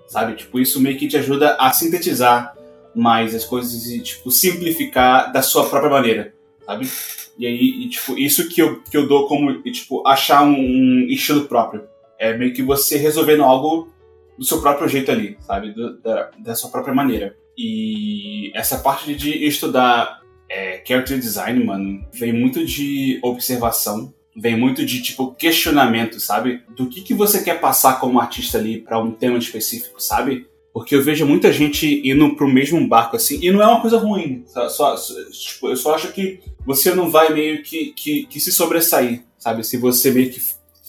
[0.07, 0.35] sabe?
[0.35, 2.53] Tipo, isso meio que te ajuda a sintetizar
[2.93, 6.33] mais as coisas e, tipo, simplificar da sua própria maneira,
[6.65, 6.89] sabe?
[7.37, 11.07] E aí, e, tipo, isso que eu, que eu dou como, tipo, achar um, um,
[11.07, 11.83] estilo próprio.
[12.17, 13.89] É meio que você resolvendo algo
[14.37, 15.71] do seu próprio jeito ali, sabe?
[15.71, 17.37] Do, da, da sua própria maneira.
[17.57, 24.85] E essa parte de estudar é, character design, mano, vem muito de observação, vem muito
[24.85, 26.61] de tipo questionamento, sabe?
[26.75, 30.47] Do que que você quer passar como artista ali para um tema específico, sabe?
[30.71, 33.97] Porque eu vejo muita gente indo pro mesmo barco assim, e não é uma coisa
[33.97, 34.43] ruim.
[34.45, 34.95] Só, só
[35.31, 39.63] tipo, eu só acho que você não vai meio que, que, que, se sobressair, sabe?
[39.63, 40.39] Se você meio que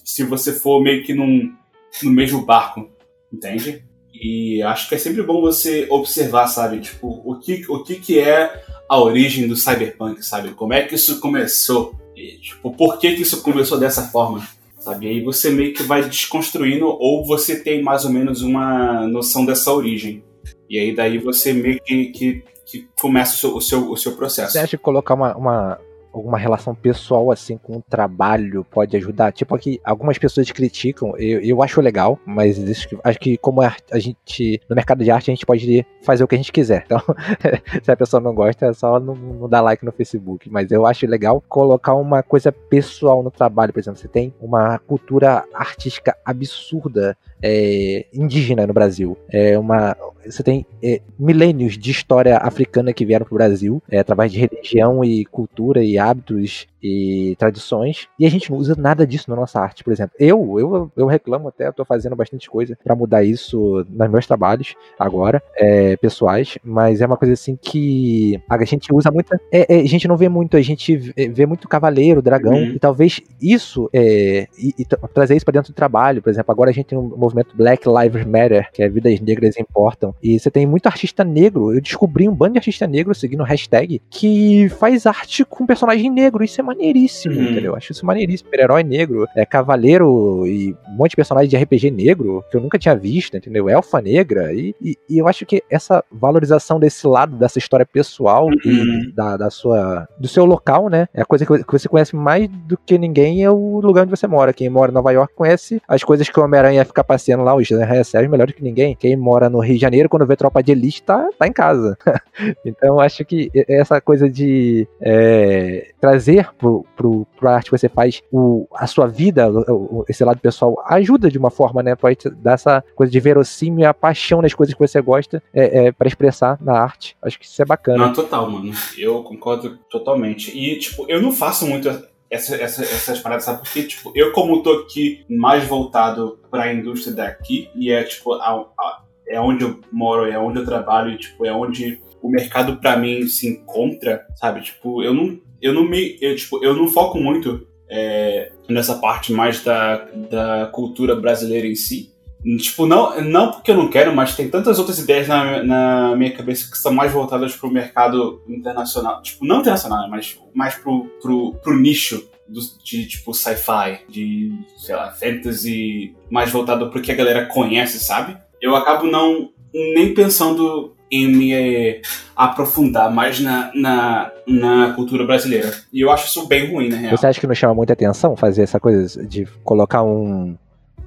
[0.04, 1.54] se você for meio que num,
[2.02, 2.90] no mesmo barco,
[3.32, 3.84] entende?
[4.20, 6.80] E acho que é sempre bom você observar, sabe?
[6.80, 10.50] Tipo, o que, o que, que é a origem do cyberpunk, sabe?
[10.50, 11.94] Como é que isso começou?
[12.16, 14.46] E, tipo, por que, que isso começou dessa forma?
[14.78, 15.06] Sabe?
[15.06, 19.44] E aí você meio que vai desconstruindo ou você tem mais ou menos uma noção
[19.44, 20.24] dessa origem.
[20.68, 24.12] E aí daí você meio que, que, que começa o seu, o seu, o seu
[24.12, 24.52] processo.
[24.52, 25.80] Você acha que colocar uma, uma,
[26.12, 29.32] alguma relação pessoal assim com o trabalho pode ajudar.
[29.32, 32.58] Tipo aqui, algumas pessoas criticam, eu, eu acho legal, mas
[33.04, 36.34] acho que como a, gente no mercado de arte a gente pode fazer o que
[36.34, 36.84] a gente quiser.
[36.86, 37.00] Então,
[37.82, 40.50] se a pessoa não gosta, é só não, não dar like no Facebook.
[40.50, 44.78] Mas eu acho legal colocar uma coisa pessoal no trabalho, por exemplo, você tem uma
[44.78, 49.16] cultura artística absurda é, indígena no Brasil.
[49.30, 53.98] É uma você tem é, milênios de história africana que vieram para o Brasil, é,
[53.98, 59.06] através de religião e cultura e hábitos e tradições, e a gente não usa nada
[59.06, 60.14] disso na nossa arte, por exemplo.
[60.18, 64.74] Eu, eu, eu reclamo até, estou fazendo bastante coisa para mudar isso nos meus trabalhos
[64.98, 69.80] agora, é, pessoais, mas é uma coisa assim que a gente usa muito, é, é,
[69.80, 72.72] a gente não vê muito, a gente vê muito cavaleiro, dragão, uhum.
[72.72, 76.70] e talvez isso, é, e, e trazer isso para dentro do trabalho, por exemplo, agora
[76.70, 80.50] a gente tem um movimento Black Lives Matter, que é Vidas Negras Importam, e você
[80.50, 81.72] tem muito artista negro.
[81.72, 86.44] Eu descobri um bando de artista negro seguindo hashtag que faz arte com personagem negro.
[86.44, 87.42] Isso é maneiríssimo, uhum.
[87.42, 87.72] entendeu?
[87.72, 88.48] Eu acho isso maneiríssimo.
[88.48, 92.78] Super-herói negro, é cavaleiro e um monte de personagens de RPG negro que eu nunca
[92.78, 93.68] tinha visto, entendeu?
[93.68, 94.52] Elfa negra.
[94.52, 98.52] E, e, e eu acho que essa valorização desse lado, dessa história pessoal uhum.
[98.64, 101.08] e da, da, sua, do seu local, né?
[101.14, 104.26] É a coisa que você conhece mais do que ninguém é o lugar onde você
[104.26, 104.52] mora.
[104.52, 107.68] Quem mora em Nova York conhece as coisas que o Homem-Aranha fica passeando lá, os
[107.68, 108.96] recebe melhor do que ninguém.
[108.96, 111.96] Quem mora no Rio de Janeiro, quando vê tropa de elite, tá, tá em casa.
[112.64, 118.66] então acho que essa coisa de é, trazer pro, pro arte que você faz o,
[118.74, 121.94] a sua vida, o, esse lado pessoal, ajuda de uma forma, né?
[121.94, 125.86] Pode dar essa coisa de verossímil e a paixão nas coisas que você gosta é,
[125.86, 127.16] é para expressar na arte.
[127.22, 127.98] Acho que isso é bacana.
[127.98, 128.72] Não, total, mano.
[128.96, 130.56] Eu concordo totalmente.
[130.56, 131.88] E, tipo, eu não faço muito
[132.30, 133.60] essa, essa, essas paradas, sabe?
[133.60, 138.66] Porque, tipo, eu como tô aqui mais voltado pra indústria daqui, e é, tipo, a,
[138.78, 142.76] a, é onde eu moro, é onde eu trabalho, e, tipo, é onde o mercado
[142.76, 144.60] para mim se encontra, sabe?
[144.60, 149.32] Tipo, eu não, eu não me, eu, tipo, eu não foco muito é, nessa parte
[149.32, 149.96] mais da,
[150.30, 152.12] da cultura brasileira em si.
[152.58, 156.30] Tipo, não, não porque eu não quero, mas tem tantas outras ideias na, na minha
[156.30, 159.20] cabeça que são mais voltadas pro mercado internacional.
[159.22, 164.94] Tipo, não internacional, mas mais pro, pro, pro nicho do, de tipo sci-fi, de, sei
[164.94, 168.36] lá, fantasy, mais voltado pro que a galera conhece, sabe?
[168.60, 172.02] eu acabo não nem pensando em me eh,
[172.36, 175.72] aprofundar mais na, na, na cultura brasileira.
[175.92, 177.16] E eu acho isso bem ruim, na real.
[177.16, 180.56] Você acha que não chama muita atenção fazer essa coisa de colocar um,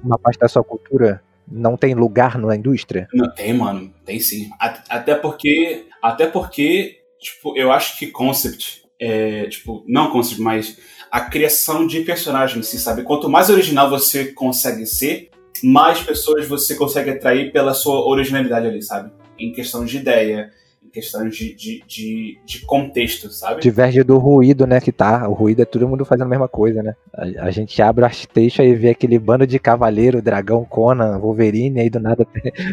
[0.02, 3.08] uma parte da sua cultura não tem lugar na indústria?
[3.12, 3.92] Não, tem, mano.
[4.04, 4.50] Tem sim.
[4.88, 10.76] Até porque, até porque tipo, eu acho que concept, é, tipo, não concept, mas
[11.10, 13.02] a criação de personagens si, sabe?
[13.02, 15.30] Quanto mais original você consegue ser,
[15.62, 19.12] mais pessoas você consegue atrair pela sua originalidade ali, sabe?
[19.44, 20.50] Em questão de ideia,
[20.84, 23.60] em questão de, de, de, de contexto, sabe?
[23.60, 25.28] Diverge do ruído, né, que tá.
[25.28, 26.94] O ruído é todo mundo fazendo a mesma coisa, né?
[27.14, 31.80] A, a gente abre o artexto e vê aquele bando de cavaleiro, dragão, Conan, Wolverine,
[31.80, 32.26] aí do nada...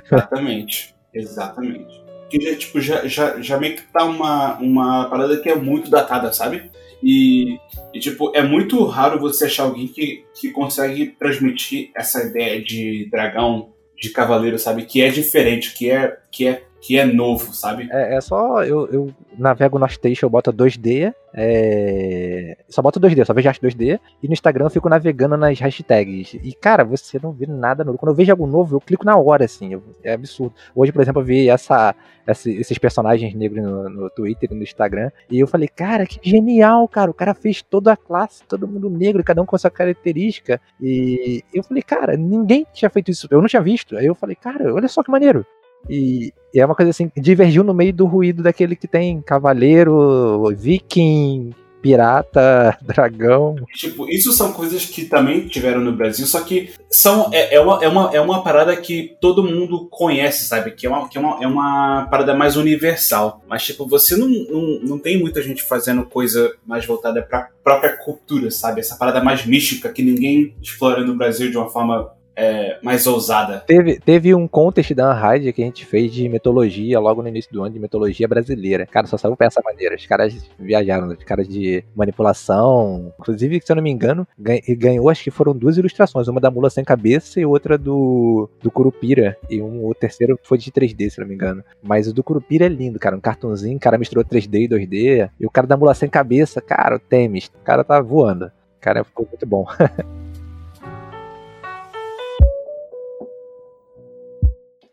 [0.06, 2.04] Exatamente, exatamente.
[2.30, 5.90] Que já, tipo, já, já, já meio que tá uma, uma parada que é muito
[5.90, 6.70] datada, sabe?
[7.02, 7.58] E,
[7.94, 13.08] e, tipo, é muito raro você achar alguém que, que consegue transmitir essa ideia de
[13.10, 14.86] dragão, de cavaleiro, sabe?
[14.86, 17.89] Que é diferente, que é, que é que é novo, sabe?
[17.92, 22.58] É, é só eu, eu navego no Station, eu boto 2D, é...
[22.68, 26.34] só boto 2D, só vejo arte 2D, e no Instagram eu fico navegando nas hashtags.
[26.36, 27.98] E cara, você não vê nada novo.
[27.98, 30.54] Quando eu vejo algo novo, eu clico na hora, assim, é absurdo.
[30.76, 34.63] Hoje, por exemplo, eu vi essa, essa esses personagens negros no, no, Twitter e no
[34.63, 38.68] Instagram, e eu falei, cara, que genial, cara, o cara fez toda a classe, todo
[38.68, 43.12] mundo negro, cada um com a sua característica, e eu falei, cara, ninguém tinha feito
[43.12, 43.98] isso, eu não tinha visto.
[43.98, 45.46] Aí eu falei, cara, olha só que maneiro.
[45.88, 50.54] E, e, é uma coisa assim, divergiu no meio do ruído daquele que tem cavaleiro,
[50.56, 53.56] viking, pirata, dragão.
[53.74, 57.84] Tipo, isso são coisas que também tiveram no Brasil, só que são, é, é, uma,
[57.84, 60.72] é, uma, é uma parada que todo mundo conhece, sabe?
[60.72, 63.42] Que é uma, que é uma, é uma parada mais universal.
[63.48, 67.98] Mas, tipo, você não, não, não tem muita gente fazendo coisa mais voltada pra própria
[67.98, 68.82] cultura, sabe?
[68.82, 73.60] Essa parada mais mística que ninguém explora no Brasil de uma forma é, mais ousada.
[73.67, 77.52] Teve, teve um contest da Unhide que a gente fez de mitologia logo no início
[77.52, 78.86] do ano, de mitologia brasileira.
[78.86, 79.95] Cara, só saiu essa maneira.
[79.95, 83.13] Os caras viajaram, os caras de manipulação.
[83.19, 86.30] Inclusive, se eu não me engano, ganhou, acho que foram duas ilustrações.
[86.30, 89.38] Uma da mula sem cabeça e outra do, do Curupira.
[89.49, 91.62] E um, o terceiro foi de 3D, se eu não me engano.
[91.84, 93.17] Mas o do Curupira é lindo, cara.
[93.17, 95.30] Um cartãozinho, o cara misturou 3D e 2D.
[95.39, 98.49] E o cara da mula sem cabeça, cara, o Temis, o cara tá voando.
[98.80, 99.65] Cara ficou muito bom.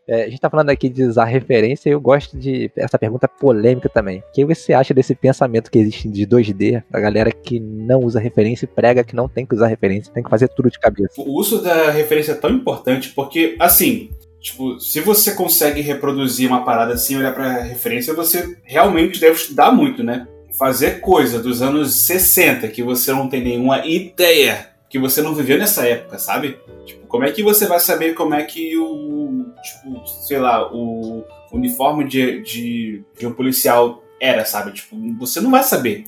[0.07, 3.27] É, a gente tá falando aqui de usar referência e eu gosto de essa pergunta
[3.27, 4.19] polêmica também.
[4.19, 8.19] O que você acha desse pensamento que existe de 2D, da galera que não usa
[8.19, 11.21] referência e prega que não tem que usar referência, tem que fazer tudo de cabeça?
[11.21, 16.63] O uso da referência é tão importante porque, assim, Tipo, se você consegue reproduzir uma
[16.63, 20.27] parada assim, olhar pra referência, você realmente deve estudar muito, né?
[20.57, 25.57] Fazer coisa dos anos 60 que você não tem nenhuma ideia, que você não viveu
[25.57, 26.57] nessa época, sabe?
[26.85, 31.23] Tipo, como é que você vai saber como é que o tipo, sei lá, o
[31.51, 34.73] uniforme de, de, de um policial era, sabe?
[34.73, 36.05] Tipo, você não vai saber.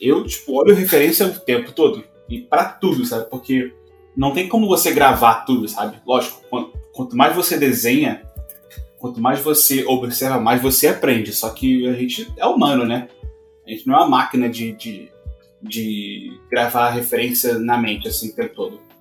[0.00, 2.04] Eu, tipo, olho referência o tempo todo.
[2.28, 3.28] E para tudo, sabe?
[3.30, 3.72] Porque
[4.16, 5.98] não tem como você gravar tudo, sabe?
[6.06, 6.42] Lógico,
[6.92, 8.22] quanto, mais você desenha,
[8.98, 11.32] quanto mais você observa, mais você aprende.
[11.32, 13.08] Só que a gente é humano, né?
[13.66, 15.08] A gente não é uma máquina de, de,
[15.62, 18.91] de gravar referência na mente assim o tempo todo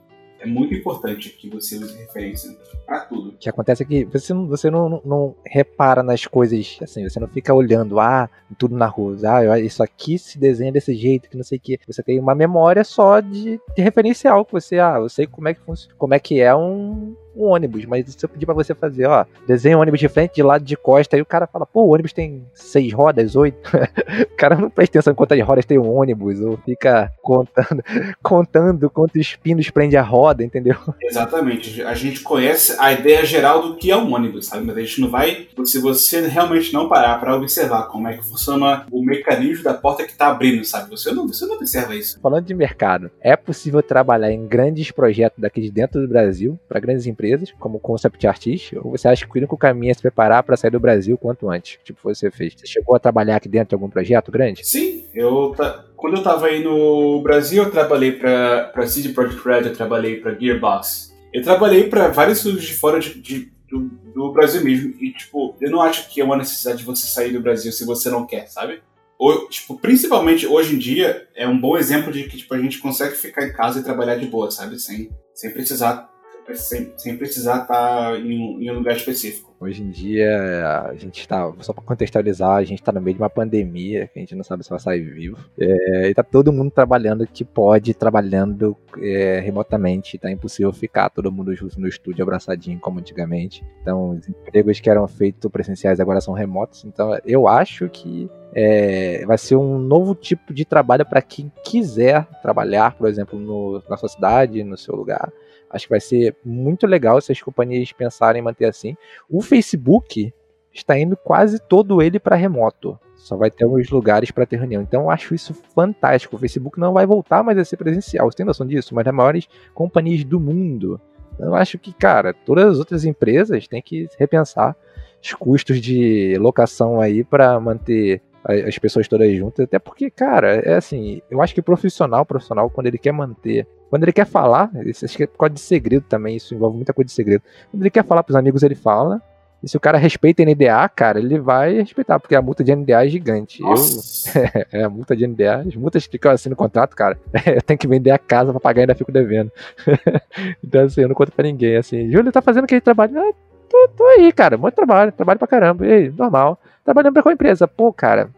[0.41, 2.51] é muito importante que você use referência
[2.85, 3.29] para tudo.
[3.29, 7.19] O que acontece é que você, não, você não, não, repara nas coisas, assim, você
[7.19, 11.37] não fica olhando, ah, tudo na rua, ah, isso aqui se desenha desse jeito, que
[11.37, 11.79] não sei o que.
[11.87, 15.53] Você tem uma memória só de, de referencial, que você, ah, eu sei como é
[15.53, 18.73] que funciona, como é que é um, um ônibus, mas se eu pedir pra você
[18.73, 21.65] fazer, ó, desenha um ônibus de frente, de lado, de costa, aí o cara fala,
[21.65, 23.57] pô, o ônibus tem seis rodas, oito.
[24.31, 27.83] o cara não presta atenção em quantas rodas tem um ônibus, ou fica contando,
[28.21, 30.75] contando quantos pinos prende a roda, entendeu?
[31.01, 31.81] Exatamente.
[31.83, 34.65] A gente conhece a ideia geral do que é um ônibus, sabe?
[34.65, 38.23] Mas a gente não vai, se você realmente não parar para observar como é que
[38.23, 40.89] funciona o mecanismo da porta que tá abrindo, sabe?
[40.89, 42.19] Você não, você não observa isso.
[42.21, 46.79] Falando de mercado, é possível trabalhar em grandes projetos daqui de dentro do Brasil, para
[46.79, 50.01] grandes empresas empresas, como concept artist, ou você acha que o único caminho é se
[50.01, 51.77] preparar para sair do Brasil quanto antes?
[51.83, 52.53] Tipo, você fez.
[52.57, 54.65] Você chegou a trabalhar aqui dentro de algum projeto grande?
[54.65, 55.55] Sim, eu
[55.95, 60.33] quando eu estava aí no Brasil, eu trabalhei para CD Projekt Red, eu trabalhei para
[60.33, 61.13] Gearbox.
[61.31, 63.81] Eu trabalhei para vários estúdios de fora de, de do,
[64.13, 64.95] do, Brasil mesmo.
[64.99, 67.85] E, tipo, eu não acho que é uma necessidade de você sair do Brasil se
[67.85, 68.81] você não quer, sabe?
[69.17, 72.79] Ou, tipo, principalmente hoje em dia, é um bom exemplo de que, tipo, a gente
[72.79, 74.79] consegue ficar em casa e trabalhar de boa, sabe?
[74.79, 76.10] Sem, sem precisar
[76.55, 79.51] sem, sem precisar estar em, em um lugar específico.
[79.61, 83.21] Hoje em dia, a gente está, só para contextualizar, a gente está no meio de
[83.21, 85.37] uma pandemia, que a gente não sabe se vai sair vivo.
[85.55, 90.17] É, e tá todo mundo trabalhando que pode, trabalhando é, remotamente.
[90.17, 93.63] Tá impossível ficar todo mundo junto no estúdio abraçadinho como antigamente.
[93.83, 96.83] Então, os empregos que eram feitos presenciais agora são remotos.
[96.83, 102.25] Então, eu acho que é, vai ser um novo tipo de trabalho para quem quiser
[102.41, 105.31] trabalhar, por exemplo, no, na sua cidade, no seu lugar.
[105.73, 108.95] Acho que vai ser muito legal se as companhias pensarem em manter assim.
[109.29, 110.33] O Facebook
[110.73, 112.99] está indo quase todo ele para remoto.
[113.15, 114.81] Só vai ter uns lugares para ter reunião.
[114.81, 116.35] Então eu acho isso fantástico.
[116.35, 118.29] O Facebook não vai voltar mais a ser presencial.
[118.29, 118.95] Você tem noção disso?
[118.95, 120.99] Mas as maiores companhias do mundo.
[121.39, 124.75] Eu acho que, cara, todas as outras empresas têm que repensar
[125.23, 130.75] os custos de locação aí para manter as pessoas todas juntas, até porque, cara, é
[130.75, 134.71] assim, eu acho que o profissional, profissional, quando ele quer manter, quando ele quer falar,
[134.85, 137.43] isso acho que é por causa de segredo também, isso envolve muita coisa de segredo.
[137.69, 139.21] Quando ele quer falar pros amigos, ele fala,
[139.63, 143.05] E se o cara respeita NDA, cara, ele vai respeitar, porque a multa de NDA
[143.05, 143.61] é gigante.
[143.61, 144.39] Nossa.
[144.39, 147.77] Eu, é, a multa de NDA, as multas que eu assino contrato, cara, eu tenho
[147.77, 149.51] que vender a casa pra pagar e ainda fico devendo.
[150.63, 153.19] então, assim, eu não conto pra ninguém, assim, Júlio tá fazendo aquele trabalho?
[153.19, 153.33] Ah,
[153.71, 156.59] tô, tô aí, cara, muito trabalho, trabalho pra caramba, e aí, normal.
[156.83, 157.67] Trabalhando pra qual empresa?
[157.67, 158.29] Pô, cara,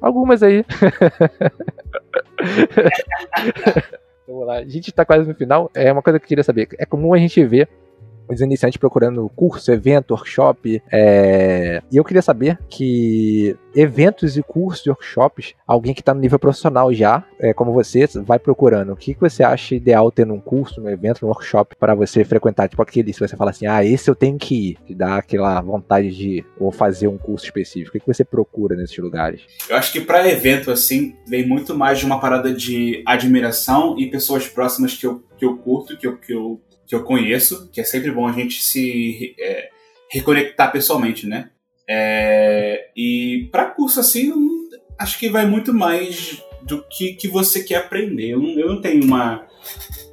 [0.00, 0.64] algumas aí.
[4.28, 6.68] Vamos lá, a gente tá quase no final, é uma coisa que eu queria saber,
[6.78, 7.68] é comum a gente ver
[8.32, 10.82] os iniciantes procurando curso, evento, workshop.
[10.90, 11.82] É...
[11.90, 16.38] E eu queria saber que eventos e cursos e workshops, alguém que está no nível
[16.38, 18.92] profissional já, é, como você, vai procurando.
[18.92, 22.24] O que, que você acha ideal ter num curso, num evento, num workshop para você
[22.24, 22.68] frequentar?
[22.68, 25.60] Tipo aquele, se você fala assim, ah, esse eu tenho que ir, que dá aquela
[25.60, 27.90] vontade de ou fazer um curso específico.
[27.90, 29.42] O que, que você procura nesses lugares?
[29.68, 34.10] Eu acho que para evento, assim, vem muito mais de uma parada de admiração e
[34.10, 36.60] pessoas próximas que eu, que eu curto, que eu, que eu
[36.92, 39.70] que eu conheço, que é sempre bom a gente se é,
[40.10, 41.48] reconectar pessoalmente, né?
[41.88, 44.30] É, e para curso assim,
[44.98, 48.32] acho que vai muito mais do que, que você quer aprender.
[48.32, 49.46] Eu não, eu não tenho uma,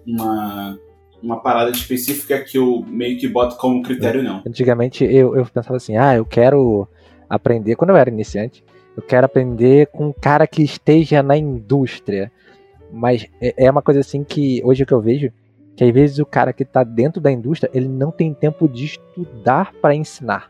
[0.08, 0.80] uma,
[1.22, 4.42] uma parada específica que eu meio que boto como critério, não.
[4.48, 6.88] Antigamente eu, eu pensava assim, ah, eu quero
[7.30, 8.64] aprender, quando eu era iniciante,
[8.96, 12.32] eu quero aprender com um cara que esteja na indústria.
[12.90, 15.30] Mas é, é uma coisa assim que hoje que eu vejo
[15.76, 18.86] que às vezes o cara que está dentro da indústria ele não tem tempo de
[18.86, 20.50] estudar para ensinar.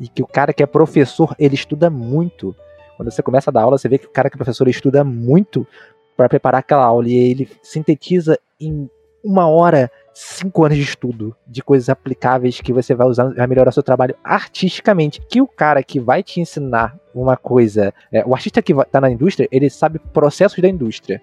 [0.00, 2.56] E que o cara que é professor ele estuda muito.
[2.96, 5.04] Quando você começa a dar aula você vê que o cara que é professor estuda
[5.04, 5.66] muito
[6.16, 7.08] para preparar aquela aula.
[7.08, 8.88] E ele sintetiza em
[9.24, 13.72] uma hora cinco anos de estudo de coisas aplicáveis que você vai usar vai melhorar
[13.72, 15.20] seu trabalho artisticamente.
[15.20, 19.10] Que o cara que vai te ensinar uma coisa é, o artista que está na
[19.10, 21.20] indústria ele sabe processos da indústria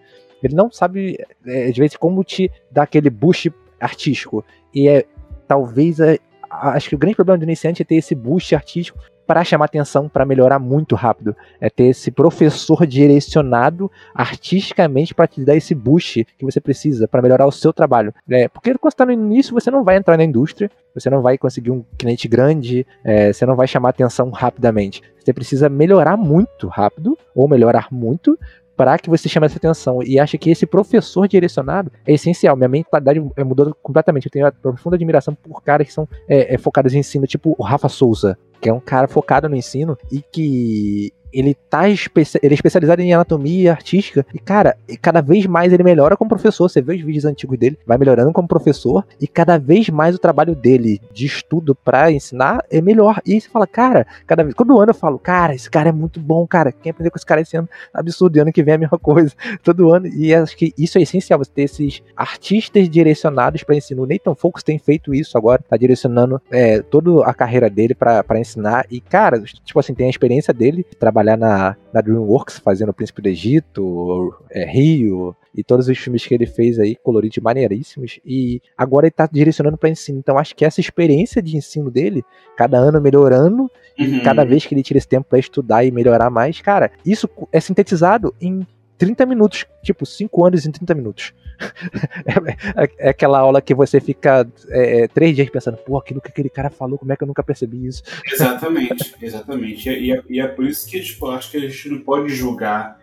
[0.47, 4.43] ele não sabe, é, às vezes, como te dar aquele boost artístico.
[4.73, 5.05] E é
[5.47, 5.99] talvez.
[5.99, 6.19] É,
[6.49, 10.09] acho que o grande problema do iniciante é ter esse boost artístico para chamar atenção,
[10.09, 11.35] para melhorar muito rápido.
[11.61, 17.21] É ter esse professor direcionado artisticamente para te dar esse boost que você precisa para
[17.21, 18.11] melhorar o seu trabalho.
[18.27, 21.37] É, porque quando está no início, você não vai entrar na indústria, você não vai
[21.37, 25.03] conseguir um cliente grande, é, você não vai chamar atenção rapidamente.
[25.23, 28.35] Você precisa melhorar muito rápido, ou melhorar muito,
[28.79, 30.01] para que você chame essa atenção.
[30.01, 32.55] E acho que esse professor direcionado é essencial.
[32.55, 34.27] Minha mentalidade mudou completamente.
[34.27, 37.53] Eu tenho uma profunda admiração por caras que são é, é, focados em ensino, tipo
[37.57, 41.97] o Rafa Souza, que é um cara focado no ensino e que ele tá ele
[42.43, 46.69] é especializado em anatomia artística e cara, cada vez mais ele melhora como professor.
[46.69, 50.19] Você vê os vídeos antigos dele, vai melhorando como professor e cada vez mais o
[50.19, 53.21] trabalho dele de estudo para ensinar é melhor.
[53.25, 55.91] E aí você fala, cara, cada vez, todo ano eu falo, cara, esse cara é
[55.91, 56.71] muito bom, cara.
[56.71, 58.97] Quem aprender com esse cara esse ano, absurdo, e ano que vem é a mesma
[58.99, 59.33] coisa.
[59.63, 64.03] Todo ano e acho que isso é essencial, você ter esses artistas direcionados para ensino.
[64.03, 68.39] O Nathan Focus tem feito isso agora, tá direcionando é, toda a carreira dele para
[68.39, 72.59] ensinar e cara, tipo assim, tem a experiência dele de trabalhar trabalhar na, na DreamWorks
[72.59, 76.95] fazendo o Príncipe do Egito, é, Rio e todos os filmes que ele fez aí,
[76.95, 78.19] coloridos maneiríssimos.
[78.25, 80.19] E agora ele tá direcionando para ensino.
[80.19, 82.23] Então acho que essa experiência de ensino dele,
[82.55, 84.05] cada ano melhorando, uhum.
[84.05, 87.29] e cada vez que ele tira esse tempo para estudar e melhorar mais, cara, isso
[87.51, 88.65] é sintetizado em
[88.97, 91.33] 30 minutos, tipo, 5 anos em 30 minutos.
[92.25, 96.21] É, é, é, aquela aula que você fica é, é, três dias pensando, pô, aquilo
[96.21, 98.03] que aquele cara falou, como é que eu nunca percebi isso?
[98.25, 99.89] Exatamente, exatamente.
[99.89, 102.99] E é, e é por isso que tipo, acho que a gente não pode julgar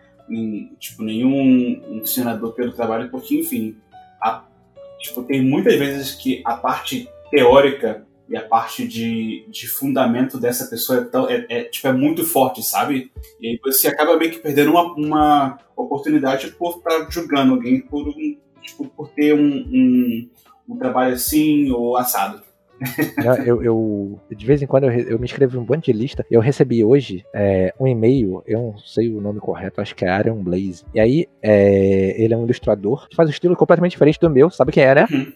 [0.79, 3.77] tipo, nenhum ensinador pelo trabalho, porque, enfim,
[4.21, 4.43] a,
[4.99, 10.65] tipo, tem muitas vezes que a parte teórica e a parte de, de fundamento dessa
[10.65, 13.11] pessoa é, tão, é, é, tipo, é muito forte, sabe?
[13.39, 18.07] E aí você acaba meio que perdendo uma, uma oportunidade por estar julgando alguém por
[18.07, 18.37] um,
[18.67, 20.29] tipo, por ter um, um,
[20.69, 22.45] um trabalho assim ou assado.
[23.45, 26.25] eu, eu, de vez em quando eu, eu me inscrevo em um bando de lista.
[26.29, 30.09] Eu recebi hoje é, um e-mail, eu não sei o nome correto, acho que é
[30.09, 30.83] Aaron Blaze.
[30.93, 34.71] E aí, é, ele é um ilustrador, faz um estilo completamente diferente do meu, sabe
[34.71, 35.07] quem é, né?
[35.11, 35.33] Uhum,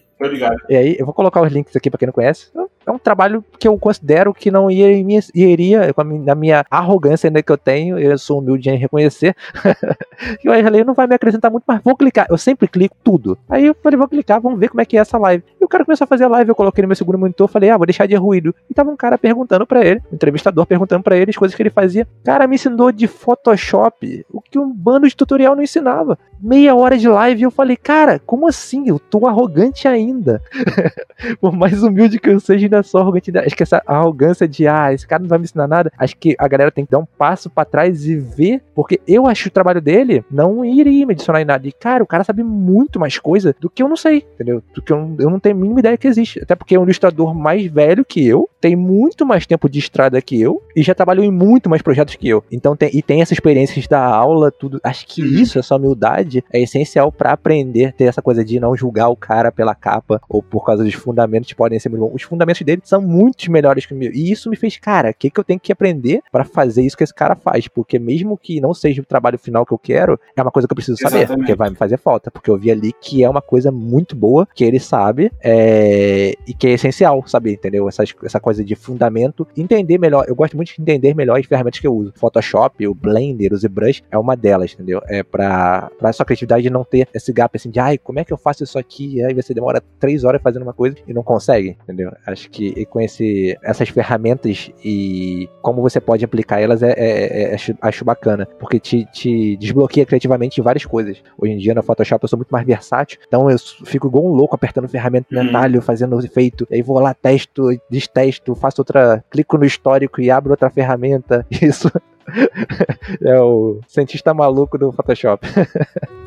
[0.68, 2.50] E aí, eu vou colocar os links aqui pra quem não conhece
[2.86, 5.94] é um trabalho que eu considero que não iria, iria
[6.24, 9.34] na minha arrogância ainda que eu tenho, eu sou humilde em reconhecer,
[10.40, 12.26] que o falei, não vai me acrescentar muito, mas vou clicar.
[12.28, 13.38] Eu sempre clico tudo.
[13.48, 15.44] Aí eu falei, vou clicar, vamos ver como é que é essa live.
[15.60, 17.70] E o cara começou a fazer a live, eu coloquei no meu segundo monitor, falei,
[17.70, 18.54] ah, vou deixar de ruído.
[18.68, 21.62] E tava um cara perguntando para ele, um entrevistador perguntando para ele as coisas que
[21.62, 22.06] ele fazia.
[22.24, 26.18] Cara, me ensinou de Photoshop, o que um bando de tutorial não ensinava.
[26.42, 28.88] Meia hora de live, e eu falei, cara, como assim?
[28.88, 30.42] Eu tô arrogante ainda.
[31.40, 33.30] Por mais humilde que eu seja, ainda sou arrogante.
[33.38, 35.92] Acho que essa arrogância de, ah, esse cara não vai me ensinar nada.
[35.96, 39.26] Acho que a galera tem que dar um passo para trás e ver, porque eu
[39.26, 41.66] acho o trabalho dele não iria me adicionar em nada.
[41.68, 44.62] E, cara, o cara sabe muito mais coisa do que eu não sei, entendeu?
[44.74, 46.40] Do que eu, eu não tenho a mínima ideia que existe.
[46.42, 50.20] Até porque é um ilustrador mais velho que eu, tem muito mais tempo de estrada
[50.22, 52.44] que eu e já trabalhou em muito mais projetos que eu.
[52.50, 54.80] Então tem, e tem essa experiência da aula, tudo.
[54.82, 55.28] Acho que uhum.
[55.28, 59.50] isso, essa humildade, é essencial para aprender, ter essa coisa de não julgar o cara
[59.50, 62.14] pela capa ou por causa dos fundamentos que podem ser muito bons.
[62.14, 64.12] Os fundamentos dele são muito melhores que o meu.
[64.12, 66.96] E isso me fez, cara, o que, que eu tenho que aprender para fazer isso
[66.96, 67.68] que esse cara faz?
[67.68, 70.72] Porque mesmo que não seja o trabalho final que eu quero, é uma coisa que
[70.72, 71.40] eu preciso saber, Exatamente.
[71.40, 72.30] porque vai me fazer falta.
[72.30, 76.34] Porque eu vi ali que é uma coisa muito boa, que ele sabe, é...
[76.46, 77.88] e que é essencial saber, entendeu?
[77.88, 80.24] Essa, essa coisa de fundamento, entender melhor.
[80.28, 82.12] Eu gosto muito de entender melhor as ferramentas que eu uso.
[82.16, 85.00] Photoshop, o Blender, o ZBrush é uma delas, entendeu?
[85.06, 88.32] É pra, pra sua criatividade não ter esse gap assim de, ai, como é que
[88.32, 89.16] eu faço isso aqui?
[89.16, 92.10] E aí você demora três horas fazendo uma coisa e não consegue, entendeu?
[92.26, 97.54] Acho que com esse, essas ferramentas e como você pode aplicar elas é, é, é,
[97.54, 101.22] acho, acho bacana, porque te, te desbloqueia criativamente várias coisas.
[101.38, 104.32] Hoje em dia no Photoshop eu sou muito mais versátil, então eu fico igual um
[104.32, 105.80] louco apertando ferramenta no uhum.
[105.80, 110.70] fazendo efeito, aí vou lá, testo, destesto, faço outra, clico no histórico e abro outra
[110.70, 111.46] ferramenta.
[111.50, 111.90] Isso
[113.22, 115.46] é o cientista maluco do Photoshop.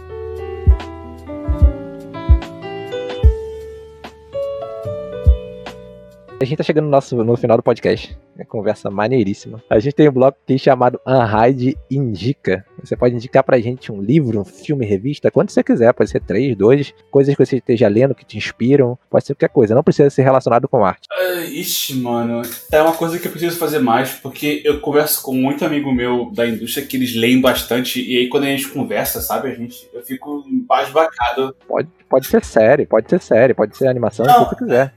[6.38, 8.16] A gente tá chegando no, nosso, no final do podcast.
[8.38, 9.64] É conversa maneiríssima.
[9.70, 12.66] A gente tem um bloco aqui chamado Unhide Indica.
[12.84, 15.94] Você pode indicar pra gente um livro, um filme, revista, quando você quiser.
[15.94, 19.00] Pode ser três, dois, coisas que você esteja lendo, que te inspiram.
[19.10, 19.74] Pode ser qualquer coisa.
[19.74, 21.08] Não precisa ser relacionado com arte.
[21.10, 22.42] Uh, ixi, mano.
[22.70, 26.32] É uma coisa que eu preciso fazer mais, porque eu converso com muito amigo meu
[26.36, 28.06] da indústria que eles leem bastante.
[28.06, 31.56] E aí quando a gente conversa, sabe, a gente, eu fico embasbacado.
[31.66, 34.94] Pode, pode ser série, pode ser série, pode ser animação, Não, o que você quiser.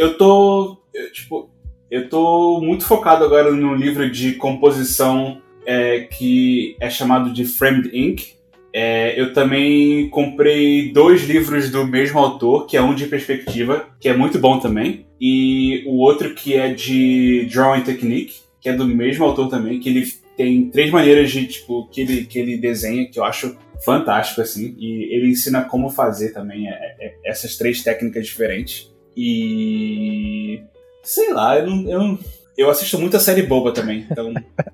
[0.00, 0.78] Eu tô.
[0.94, 1.50] Eu, tipo,
[1.90, 7.90] eu tô muito focado agora no livro de composição é, que é chamado de Framed
[7.92, 8.32] Ink.
[8.72, 14.08] É, eu também comprei dois livros do mesmo autor, que é um de perspectiva, que
[14.08, 18.86] é muito bom também, e o outro que é de Drawing Technique, que é do
[18.86, 23.06] mesmo autor também, que ele tem três maneiras de tipo que ele que ele desenha
[23.06, 27.82] que eu acho fantástico assim, e ele ensina como fazer também é, é, essas três
[27.82, 28.90] técnicas diferentes.
[29.22, 30.62] E.
[31.02, 32.18] Sei lá, eu, não, eu,
[32.56, 34.32] eu assisto muita série boba também, então.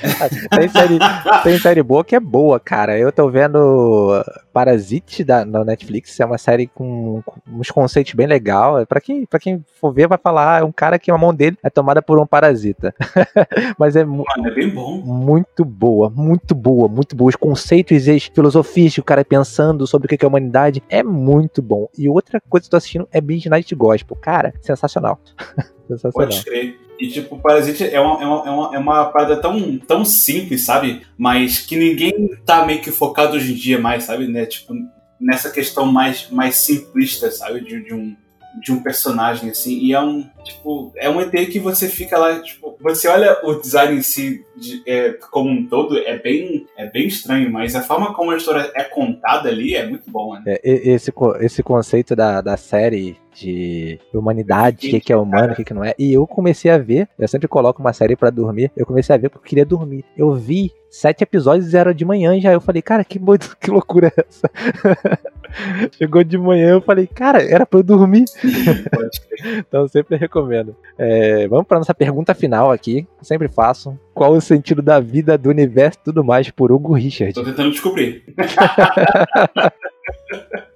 [0.50, 0.98] tem, série,
[1.42, 2.98] tem série boa que é boa, cara.
[2.98, 4.22] Eu tô vendo
[4.52, 8.84] Parasite da, na Netflix, é uma série com, com uns conceitos bem legal.
[8.86, 11.34] Pra quem, pra quem for ver, vai falar, ah, é um cara que a mão
[11.34, 12.94] dele é tomada por um parasita.
[13.78, 14.98] Mas é, é bem bom.
[14.98, 17.28] muito boa, muito boa, muito boa.
[17.28, 20.28] Os conceitos e as filosofias que o cara é pensando sobre o que é a
[20.28, 21.88] humanidade é muito bom.
[21.96, 24.16] E outra coisa que eu tô assistindo é Midnight Gospel.
[24.16, 25.18] Cara, sensacional.
[25.88, 26.28] sensacional.
[26.28, 26.91] Pode crer.
[27.02, 30.64] E, tipo, Parasite é uma, é uma, é uma, é uma parada tão, tão simples,
[30.64, 31.02] sabe?
[31.18, 34.28] Mas que ninguém tá meio que focado hoje em dia mais, sabe?
[34.28, 34.46] Né?
[34.46, 34.72] Tipo,
[35.20, 37.60] nessa questão mais, mais simplista, sabe?
[37.64, 38.14] De, de um,
[38.60, 39.78] de um personagem, assim.
[39.78, 43.54] E é um, tipo, é um ET que você fica lá, tipo, você olha o
[43.54, 47.82] design em si de, é, como um todo, é bem, é bem estranho, mas a
[47.82, 50.42] forma como a história é contada ali é muito bom, né?
[50.46, 55.56] É, esse, esse conceito da, da série de humanidade, o que, que, é humano, o
[55.56, 55.94] que, que não é.
[55.98, 59.18] E eu comecei a ver, eu sempre coloco uma série para dormir, eu comecei a
[59.18, 60.04] ver porque eu queria dormir.
[60.16, 62.52] Eu vi sete episódios e era de manhã já.
[62.52, 63.18] Eu falei, cara, que,
[63.60, 64.50] que loucura é essa?
[65.96, 68.24] Chegou de manhã, eu falei, cara, era pra eu dormir.
[69.58, 70.74] então sempre recomendo.
[70.98, 73.98] É, vamos para nossa pergunta final aqui, sempre faço.
[74.14, 77.34] Qual o sentido da vida, do universo e tudo mais por Hugo Richard?
[77.34, 78.24] Tô tentando descobrir.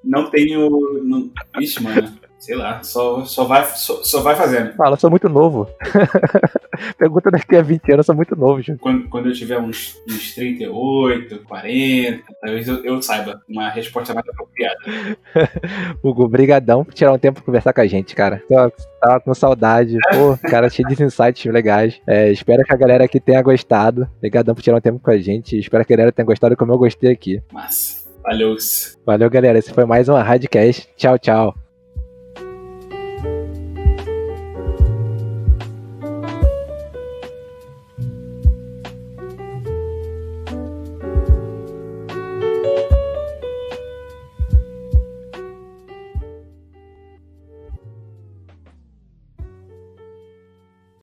[0.03, 0.71] não tenho.
[1.05, 1.31] Não...
[1.61, 4.73] Ixi, mano sei lá, só, só, vai, só, só vai fazendo.
[4.75, 5.69] Fala, eu sou muito novo.
[6.97, 8.79] Pergunta daqui a 20 anos, eu sou muito novo, gente.
[8.79, 14.25] Quando, quando eu tiver uns, uns 38, 40, talvez eu, eu saiba uma resposta mais
[14.29, 14.79] apropriada.
[16.05, 18.41] Hugo, brigadão por tirar um tempo pra conversar com a gente, cara.
[18.49, 18.55] Tô,
[19.01, 19.99] tava com saudade.
[20.13, 22.01] Pô, cara, cheio de insights legais.
[22.07, 24.09] É, espero que a galera aqui tenha gostado.
[24.19, 25.59] Obrigadão por tirar um tempo com a gente.
[25.59, 27.43] Espero que a galera tenha gostado como eu gostei aqui.
[27.53, 28.07] Massa.
[28.23, 28.57] Valeu.
[29.05, 29.59] Valeu, galera.
[29.59, 30.89] Esse foi mais uma Radcast.
[30.97, 31.66] Tchau, tchau.